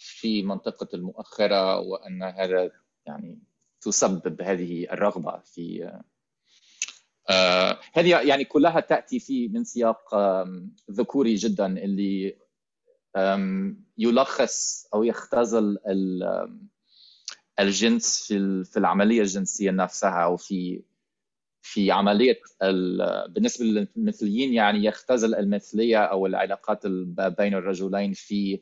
في 0.00 0.42
منطقة 0.42 0.88
المؤخرة 0.94 1.78
وأن 1.78 2.22
هذا 2.22 2.70
يعني 3.06 3.38
تسبب 3.80 4.42
هذه 4.42 4.86
الرغبة 4.92 5.38
في 5.38 5.92
آه 7.30 7.78
هذه 7.92 8.20
يعني 8.20 8.44
كلها 8.44 8.80
تأتي 8.80 9.18
في 9.18 9.48
من 9.48 9.64
سياق 9.64 10.14
ذكوري 10.90 11.34
جدا 11.34 11.66
اللي 11.66 12.36
يلخص 13.98 14.86
أو 14.94 15.04
يختزل 15.04 15.78
الجنس 17.60 18.24
في 18.26 18.64
في 18.64 18.76
العملية 18.76 19.20
الجنسية 19.20 19.70
نفسها 19.70 20.24
أو 20.24 20.36
في 20.36 20.82
في 21.62 21.90
عملية 21.90 22.40
بالنسبة 23.28 23.64
للمثليين 23.64 24.54
يعني 24.54 24.84
يختزل 24.84 25.34
المثلية 25.34 25.98
أو 25.98 26.26
العلاقات 26.26 26.86
بين 27.38 27.54
الرجلين 27.54 28.12
في 28.12 28.60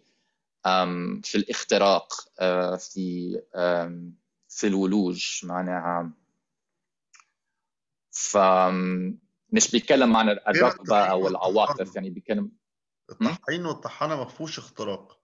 في 1.23 1.35
الاختراق 1.35 2.13
آه، 2.41 2.77
في 2.77 3.33
في 4.49 4.67
الولوج 4.67 5.41
معناها 5.45 6.13
ف 8.11 8.37
مش 9.53 9.71
بيتكلم 9.71 10.17
عن 10.17 10.29
الرغبه 10.29 10.99
أو 10.99 11.29
العواطف 11.29 11.97
يعني 11.97 12.11
بيتكلم 12.11 12.53
الطحين 13.11 13.67
والطحانة 13.67 14.17
ما 14.17 14.25
فيهوش 14.25 14.59
اختراق 14.59 15.21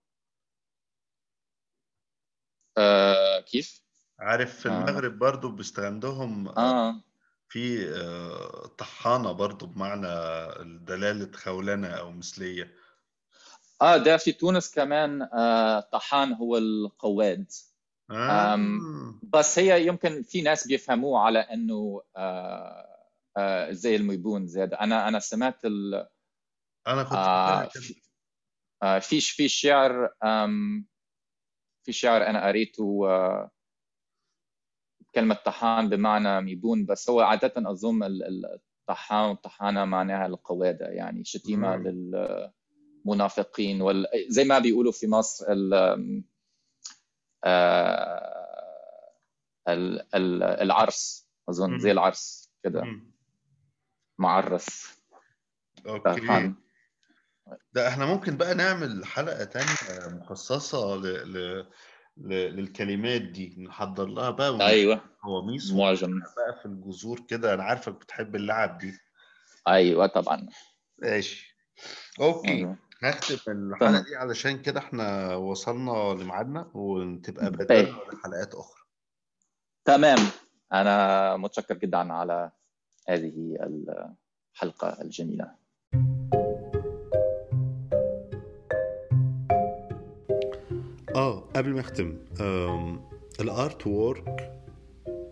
آه 2.79 3.40
كيف؟ 3.40 3.83
عارف 4.18 4.61
في 4.61 4.68
آه. 4.68 4.79
المغرب 4.79 5.18
برضو 5.18 5.51
بيستخدمهم 5.51 6.49
آه. 6.49 7.03
في 7.49 7.88
آه 7.88 8.66
طحانة 8.66 9.33
برضو 9.33 9.66
بمعنى 9.66 10.09
دلاله 10.85 11.33
خولنه 11.33 11.88
أو 11.88 12.11
مثلية 12.11 12.75
آه 13.82 13.96
ده 13.96 14.16
في 14.16 14.32
تونس 14.32 14.74
كمان 14.74 15.22
آه 15.22 15.80
طحان 15.80 16.32
هو 16.32 16.56
القواد. 16.56 17.52
آه. 18.10 18.58
بس 19.22 19.58
هي 19.58 19.87
يمكن 19.87 20.22
في 20.22 20.42
ناس 20.42 20.66
بيفهموه 20.66 21.20
على 21.20 21.38
إنه 21.38 22.02
آه 22.16 23.08
آه 23.37 23.70
زي 23.70 23.96
الميبون 23.96 24.46
زيادة. 24.46 24.80
أنا 24.80 25.08
أنا 25.08 25.18
سمعت 25.18 25.64
ال 25.64 26.08
أنا 26.87 27.02
كنت 27.02 27.12
آه 27.12 27.68
في 27.68 28.02
آه 28.82 28.98
في 28.98 29.20
في 29.20 29.48
شعر 29.48 30.10
في 31.84 31.92
شعر 31.92 32.26
أنا 32.26 32.46
قريته 32.46 33.08
آه 33.08 33.50
كلمة 35.14 35.34
طحان 35.34 35.88
بمعنى 35.88 36.40
ميبون 36.40 36.86
بس 36.86 37.11
هو 37.11 37.20
عادة 37.20 37.53
أظن 37.57 38.03
الطحان 38.03 39.28
والطحانة 39.28 39.84
معناها 39.84 40.26
القوادة 40.26 40.86
يعني 40.86 41.24
شتيمة 41.24 41.76
لل 41.76 42.51
منافقين 43.05 43.82
وال... 43.82 44.07
زي 44.28 44.44
ما 44.44 44.59
بيقولوا 44.59 44.92
في 44.92 45.07
مصر 45.07 45.46
ال... 45.52 45.74
آه... 47.44 49.12
ال... 49.68 50.14
ال... 50.14 50.42
العرس 50.42 51.28
أظن 51.48 51.78
زي 51.78 51.90
العرس 51.92 52.50
كده. 52.62 53.00
معرس. 54.18 55.00
أوكي. 55.86 56.55
ده 57.72 57.88
إحنا 57.88 58.07
ممكن 58.07 58.36
بقى 58.36 58.55
نعمل 58.55 59.05
حلقة 59.07 59.44
تانية 59.44 60.09
مخصصة 60.16 60.96
ل... 60.96 61.02
ل... 61.32 61.66
للكلمات 62.57 63.22
دي 63.22 63.55
نحضر 63.59 64.07
لها 64.07 64.30
بقى 64.30 64.66
أيوه. 64.68 65.00
قواميس 65.22 65.72
معجم 65.72 66.18
بقى 66.20 66.59
في 66.62 66.66
الجذور 66.66 67.20
كده. 67.28 67.55
أنا 67.55 67.62
عارفك 67.62 67.92
بتحب 67.92 68.36
اللعب 68.36 68.78
دي. 68.78 68.98
أيوه 69.68 70.07
طبعا. 70.07 70.48
ماشي. 70.98 71.57
okay. 72.20 72.49
أيوة. 72.48 72.78
هختم 73.11 73.52
الحلقة. 73.52 74.00
دي 74.05 74.16
علشان 74.16 74.62
كده 74.62 74.80
إحنا 74.80 75.34
وصلنا 75.34 76.22
لميعادنا 76.22 76.70
وتبقى 76.74 77.44
طيب. 77.50 77.52
بدلنا 77.59 77.96
لحلقات 78.12 78.55
أخرى 78.55 78.80
تمام 79.84 80.18
أنا 80.72 81.36
متشكر 81.36 81.74
جدا 81.78 82.12
على 82.12 82.50
هذه 83.09 83.57
الحلقة 84.55 85.02
الجميلة 85.02 85.55
آه 91.14 91.40
قبل 91.57 91.74
ما 91.74 91.80
أختم 91.80 92.18
ال 93.40 93.86
artwork 93.86 94.63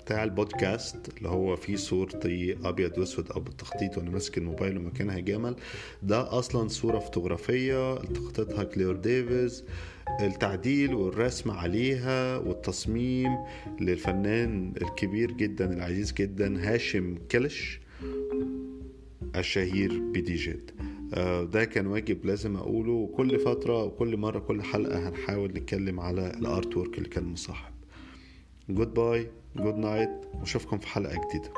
بتاع 0.05 0.25
البودكاست 0.25 0.97
اللي 1.19 1.29
هو 1.29 1.57
فيه 1.57 1.77
صورتي 1.77 2.57
أبيض 2.65 2.99
وأسود 2.99 3.31
أو 3.31 3.41
بالتخطيط 3.41 3.99
وأنا 3.99 4.11
ماسك 4.11 4.39
الموبايل 4.39 4.79
ومكانها 4.79 5.19
جمل. 5.19 5.57
ده 6.03 6.39
أصلا 6.39 6.69
صورة 6.69 6.99
فوتوغرافية 6.99 7.93
التقطتها 7.97 8.65
كلير 8.65 8.97
ديفيز. 8.97 9.65
التعديل 10.21 10.95
والرسم 10.95 11.51
عليها 11.51 12.39
والتصميم 12.39 13.37
للفنان 13.81 14.73
الكبير 14.83 15.33
جدا 15.33 15.73
العزيز 15.73 16.13
جدا 16.13 16.73
هاشم 16.75 17.15
كلش 17.31 17.81
الشهير 19.37 19.99
بدي 19.99 20.35
جيد 20.35 20.71
آه، 21.15 21.45
ده 21.45 21.65
كان 21.65 21.87
واجب 21.87 22.27
لازم 22.27 22.57
أقوله. 22.57 22.93
وكل 22.93 23.39
فترة 23.39 23.85
وكل 23.85 24.17
مرة 24.17 24.39
كل 24.39 24.63
حلقة 24.63 25.09
هنحاول 25.09 25.51
نتكلم 25.51 26.01
على 26.01 26.31
ال 26.31 26.77
artwork 26.77 26.99
اللي 26.99 27.09
كان 27.09 27.25
مصاحب. 27.25 27.72
goodbye 28.75 29.31
good 29.57 29.75
night 29.75 30.11
واشوفكم 30.41 30.79
في 30.79 30.87
حلقة 30.87 31.21
جديدة. 31.29 31.53